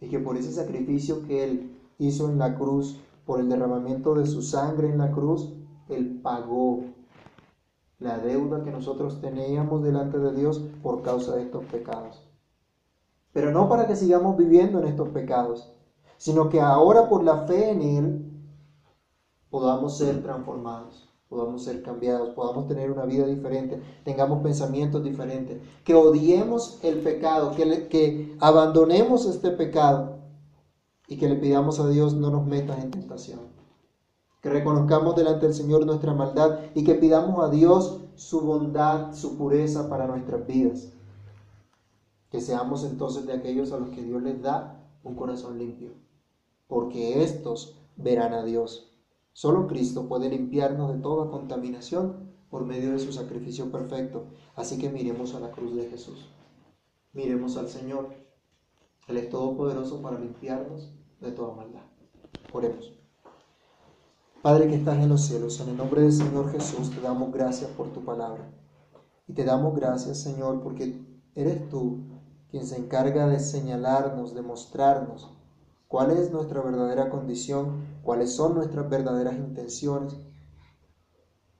Y 0.00 0.08
que 0.08 0.18
por 0.18 0.36
ese 0.36 0.52
sacrificio 0.52 1.24
que 1.24 1.44
Él 1.44 1.77
hizo 1.98 2.28
en 2.30 2.38
la 2.38 2.54
cruz, 2.54 3.00
por 3.26 3.40
el 3.40 3.48
derramamiento 3.48 4.14
de 4.14 4.26
su 4.26 4.40
sangre 4.40 4.88
en 4.88 4.98
la 4.98 5.10
cruz, 5.10 5.52
Él 5.88 6.18
pagó 6.22 6.80
la 7.98 8.18
deuda 8.18 8.62
que 8.62 8.70
nosotros 8.70 9.20
teníamos 9.20 9.82
delante 9.82 10.18
de 10.18 10.32
Dios 10.32 10.62
por 10.82 11.02
causa 11.02 11.36
de 11.36 11.42
estos 11.42 11.64
pecados. 11.66 12.22
Pero 13.32 13.50
no 13.50 13.68
para 13.68 13.86
que 13.86 13.96
sigamos 13.96 14.36
viviendo 14.36 14.78
en 14.78 14.86
estos 14.86 15.10
pecados, 15.10 15.70
sino 16.16 16.48
que 16.48 16.60
ahora 16.60 17.08
por 17.08 17.22
la 17.22 17.46
fe 17.46 17.70
en 17.70 17.82
Él 17.82 18.32
podamos 19.50 19.98
ser 19.98 20.22
transformados, 20.22 21.08
podamos 21.28 21.64
ser 21.64 21.82
cambiados, 21.82 22.30
podamos 22.30 22.66
tener 22.66 22.90
una 22.90 23.04
vida 23.04 23.26
diferente, 23.26 23.82
tengamos 24.04 24.42
pensamientos 24.42 25.04
diferentes, 25.04 25.60
que 25.84 25.94
odiemos 25.94 26.78
el 26.82 27.00
pecado, 27.00 27.54
que, 27.54 27.88
que 27.88 28.36
abandonemos 28.40 29.26
este 29.26 29.50
pecado 29.50 30.17
y 31.08 31.16
que 31.16 31.28
le 31.28 31.36
pidamos 31.36 31.80
a 31.80 31.88
Dios 31.88 32.14
no 32.14 32.30
nos 32.30 32.46
metas 32.46 32.78
en 32.84 32.92
tentación 32.92 33.58
que 34.40 34.50
reconozcamos 34.50 35.16
delante 35.16 35.46
del 35.46 35.54
Señor 35.54 35.84
nuestra 35.84 36.14
maldad 36.14 36.60
y 36.74 36.84
que 36.84 36.94
pidamos 36.94 37.42
a 37.42 37.50
Dios 37.50 38.00
su 38.14 38.40
bondad, 38.40 39.14
su 39.14 39.36
pureza 39.36 39.88
para 39.88 40.06
nuestras 40.06 40.46
vidas. 40.46 40.92
Que 42.30 42.40
seamos 42.40 42.84
entonces 42.84 43.26
de 43.26 43.32
aquellos 43.32 43.72
a 43.72 43.78
los 43.78 43.90
que 43.90 44.02
Dios 44.02 44.22
les 44.22 44.40
da 44.40 44.84
un 45.02 45.14
corazón 45.14 45.58
limpio, 45.58 45.90
porque 46.66 47.22
estos 47.22 47.78
verán 47.96 48.34
a 48.34 48.44
Dios. 48.44 48.92
Solo 49.32 49.66
Cristo 49.66 50.08
puede 50.08 50.28
limpiarnos 50.28 50.92
de 50.92 51.00
toda 51.00 51.30
contaminación 51.30 52.28
por 52.50 52.64
medio 52.64 52.92
de 52.92 52.98
su 52.98 53.12
sacrificio 53.12 53.70
perfecto. 53.70 54.24
Así 54.56 54.78
que 54.78 54.90
miremos 54.90 55.34
a 55.34 55.40
la 55.40 55.52
cruz 55.52 55.74
de 55.74 55.88
Jesús. 55.88 56.28
Miremos 57.12 57.56
al 57.56 57.68
Señor. 57.68 58.08
Él 59.06 59.16
es 59.16 59.30
todopoderoso 59.30 60.02
para 60.02 60.18
limpiarnos 60.18 60.90
de 61.20 61.32
toda 61.32 61.54
maldad. 61.54 61.82
Oremos. 62.52 62.94
Padre 64.42 64.68
que 64.68 64.76
estás 64.76 64.98
en 64.98 65.08
los 65.08 65.22
cielos, 65.26 65.60
en 65.60 65.70
el 65.70 65.76
nombre 65.76 66.02
del 66.02 66.12
Señor 66.12 66.50
Jesús 66.52 66.90
te 66.90 67.00
damos 67.00 67.32
gracias 67.32 67.70
por 67.72 67.88
tu 67.92 68.04
palabra. 68.04 68.50
Y 69.26 69.32
te 69.32 69.44
damos 69.44 69.74
gracias, 69.74 70.20
Señor, 70.20 70.62
porque 70.62 71.04
eres 71.34 71.68
tú 71.68 71.98
quien 72.50 72.66
se 72.66 72.76
encarga 72.76 73.26
de 73.26 73.40
señalarnos, 73.40 74.34
de 74.34 74.42
mostrarnos 74.42 75.30
cuál 75.86 76.12
es 76.12 76.30
nuestra 76.30 76.62
verdadera 76.62 77.10
condición, 77.10 77.84
cuáles 78.02 78.34
son 78.34 78.54
nuestras 78.54 78.88
verdaderas 78.88 79.36
intenciones, 79.36 80.16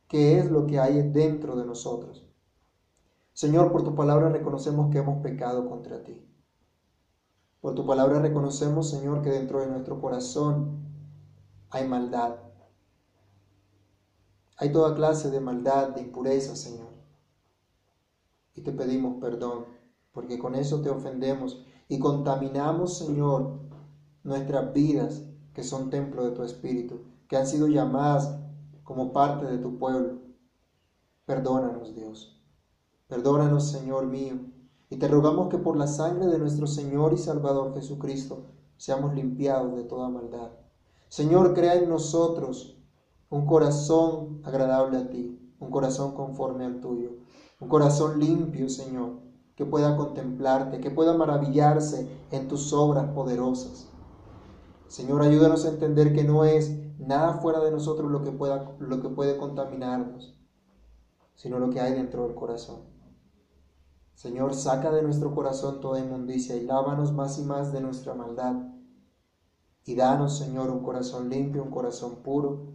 qué 0.07 0.39
es 0.39 0.51
lo 0.51 0.67
que 0.67 0.79
hay 0.79 1.11
dentro 1.11 1.57
de 1.57 1.67
nosotros. 1.67 2.27
Señor, 3.33 3.71
por 3.71 3.85
tu 3.85 3.95
palabra 3.95 4.29
reconocemos 4.31 4.91
que 4.91 4.99
hemos 4.99 5.23
pecado 5.23 5.69
contra 5.69 6.03
ti. 6.03 6.28
Por 7.61 7.75
tu 7.75 7.85
palabra 7.85 8.21
reconocemos, 8.21 8.89
Señor, 8.89 9.23
que 9.23 9.31
dentro 9.31 9.61
de 9.61 9.67
nuestro 9.67 10.01
corazón 10.01 10.79
hay 11.71 11.87
maldad. 11.89 12.37
Hay 14.57 14.73
toda 14.73 14.95
clase 14.95 15.31
de 15.31 15.41
maldad, 15.41 15.89
de 15.89 16.03
impureza, 16.03 16.55
Señor. 16.55 16.89
Y 18.55 18.63
te 18.63 18.73
pedimos 18.73 19.21
perdón, 19.21 19.67
porque 20.13 20.39
con 20.39 20.55
eso 20.55 20.83
te 20.83 20.91
ofendemos 20.91 21.65
y 21.89 21.99
contaminamos, 21.99 22.99
Señor, 22.99 23.61
nuestras 24.23 24.73
vidas, 24.73 25.25
que 25.53 25.63
son 25.63 25.91
templo 25.91 26.25
de 26.25 26.33
tu 26.33 26.43
Espíritu, 26.43 27.01
que 27.29 27.37
han 27.37 27.47
sido 27.47 27.67
llamadas 27.67 28.39
como 28.85 29.13
parte 29.13 29.47
de 29.47 29.59
tu 29.59 29.79
pueblo. 29.79 30.21
Perdónanos, 31.25 31.95
Dios. 31.95 32.41
Perdónanos, 33.07 33.71
Señor 33.71 34.07
mío. 34.07 34.37
Y 34.91 34.97
te 34.97 35.09
rogamos 35.09 35.49
que 35.49 35.59
por 35.59 35.77
la 35.77 35.87
sangre 35.87 36.27
de 36.27 36.39
nuestro 36.39 36.67
Señor 36.67 37.13
y 37.13 37.19
Salvador 37.19 37.75
Jesucristo 37.75 38.47
seamos 38.77 39.15
limpiados 39.15 39.77
de 39.77 39.85
toda 39.85 40.09
maldad. 40.09 40.51
Señor, 41.09 41.53
crea 41.55 41.75
en 41.75 41.89
nosotros 41.89 42.79
un 43.31 43.45
corazón 43.45 44.41
agradable 44.45 44.97
a 44.99 45.11
ti, 45.11 45.55
un 45.61 45.71
corazón 45.71 46.15
conforme 46.15 46.65
al 46.65 46.81
tuyo, 46.81 47.11
un 47.61 47.69
corazón 47.69 48.19
limpio, 48.19 48.69
Señor, 48.71 49.21
que 49.57 49.67
pueda 49.67 49.97
contemplarte, 49.97 50.81
que 50.81 50.91
pueda 50.91 51.15
maravillarse 51.15 52.09
en 52.31 52.49
tus 52.49 52.73
obras 52.73 53.11
poderosas. 53.13 53.89
Señor, 54.87 55.21
ayúdanos 55.23 55.67
a 55.67 55.71
entender 55.71 56.15
que 56.15 56.25
no 56.25 56.45
es 56.45 56.79
nada 56.99 57.35
fuera 57.35 57.61
de 57.61 57.71
nosotros 57.71 58.11
lo 58.11 58.23
que, 58.23 58.33
pueda, 58.33 58.77
lo 58.79 59.03
que 59.03 59.09
puede 59.09 59.37
contaminarnos, 59.37 60.35
sino 61.35 61.59
lo 61.59 61.71
que 61.71 61.81
hay 61.81 61.93
dentro 61.93 62.23
del 62.23 62.35
corazón. 62.35 62.98
Señor, 64.19 64.53
saca 64.57 64.91
de 64.91 65.01
nuestro 65.01 65.33
corazón 65.33 65.81
toda 65.81 66.01
inmundicia 66.01 66.57
y 66.57 66.65
lávanos 66.65 67.13
más 67.13 67.39
y 67.39 67.43
más 67.43 67.73
de 67.73 67.81
nuestra 67.81 68.15
maldad. 68.15 68.57
Y 69.85 69.95
danos, 69.95 70.37
Señor, 70.39 70.71
un 70.71 70.83
corazón 70.83 71.31
limpio, 71.31 71.63
un 71.63 71.71
corazón 71.71 72.17
puro. 72.17 72.73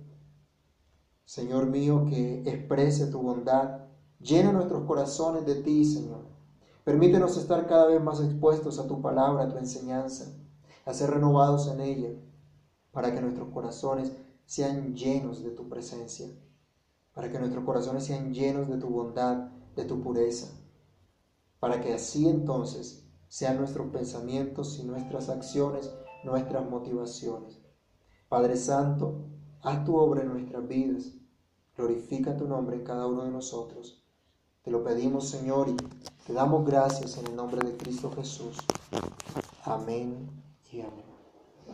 Señor 1.25 1.65
mío, 1.65 2.05
que 2.09 2.43
exprese 2.49 3.07
tu 3.07 3.21
bondad. 3.21 3.87
Llena 4.21 4.53
nuestros 4.53 4.85
corazones 4.85 5.45
de 5.45 5.55
ti, 5.55 5.83
Señor. 5.83 6.21
Permítenos 6.85 7.35
estar 7.35 7.67
cada 7.67 7.87
vez 7.87 8.01
más 8.01 8.21
expuestos 8.21 8.79
a 8.79 8.87
tu 8.87 9.01
palabra, 9.01 9.43
a 9.43 9.49
tu 9.49 9.57
enseñanza 9.57 10.33
a 10.85 10.93
ser 10.93 11.09
renovados 11.09 11.67
en 11.67 11.81
ella, 11.81 12.09
para 12.93 13.13
que 13.13 13.19
nuestros 13.19 13.49
corazones 13.49 14.13
sean 14.45 14.95
llenos 14.95 15.43
de 15.43 15.51
tu 15.51 15.67
presencia, 15.67 16.29
para 17.13 17.29
que 17.29 17.37
nuestros 17.37 17.65
corazones 17.65 18.05
sean 18.05 18.33
llenos 18.33 18.69
de 18.69 18.77
tu 18.77 18.87
bondad, 18.87 19.49
de 19.75 19.83
tu 19.83 20.01
pureza, 20.01 20.62
para 21.63 21.79
que 21.79 21.93
así 21.93 22.27
entonces 22.27 23.05
sean 23.29 23.55
nuestros 23.55 23.87
pensamientos 23.87 24.77
y 24.79 24.83
nuestras 24.83 25.29
acciones, 25.29 25.89
nuestras 26.25 26.69
motivaciones. 26.69 27.57
Padre 28.27 28.57
Santo, 28.57 29.29
haz 29.61 29.85
tu 29.85 29.95
obra 29.95 30.23
en 30.23 30.27
nuestras 30.27 30.67
vidas, 30.67 31.13
glorifica 31.77 32.35
tu 32.35 32.49
nombre 32.49 32.75
en 32.75 32.83
cada 32.83 33.07
uno 33.07 33.23
de 33.23 33.31
nosotros. 33.31 34.03
Te 34.61 34.71
lo 34.71 34.83
pedimos, 34.83 35.29
Señor, 35.29 35.69
y 35.69 35.77
te 36.27 36.33
damos 36.33 36.65
gracias 36.65 37.17
en 37.17 37.27
el 37.27 37.35
nombre 37.37 37.65
de 37.65 37.77
Cristo 37.77 38.11
Jesús. 38.13 38.57
Amén. 39.63 40.29
Yeah. 40.69 41.12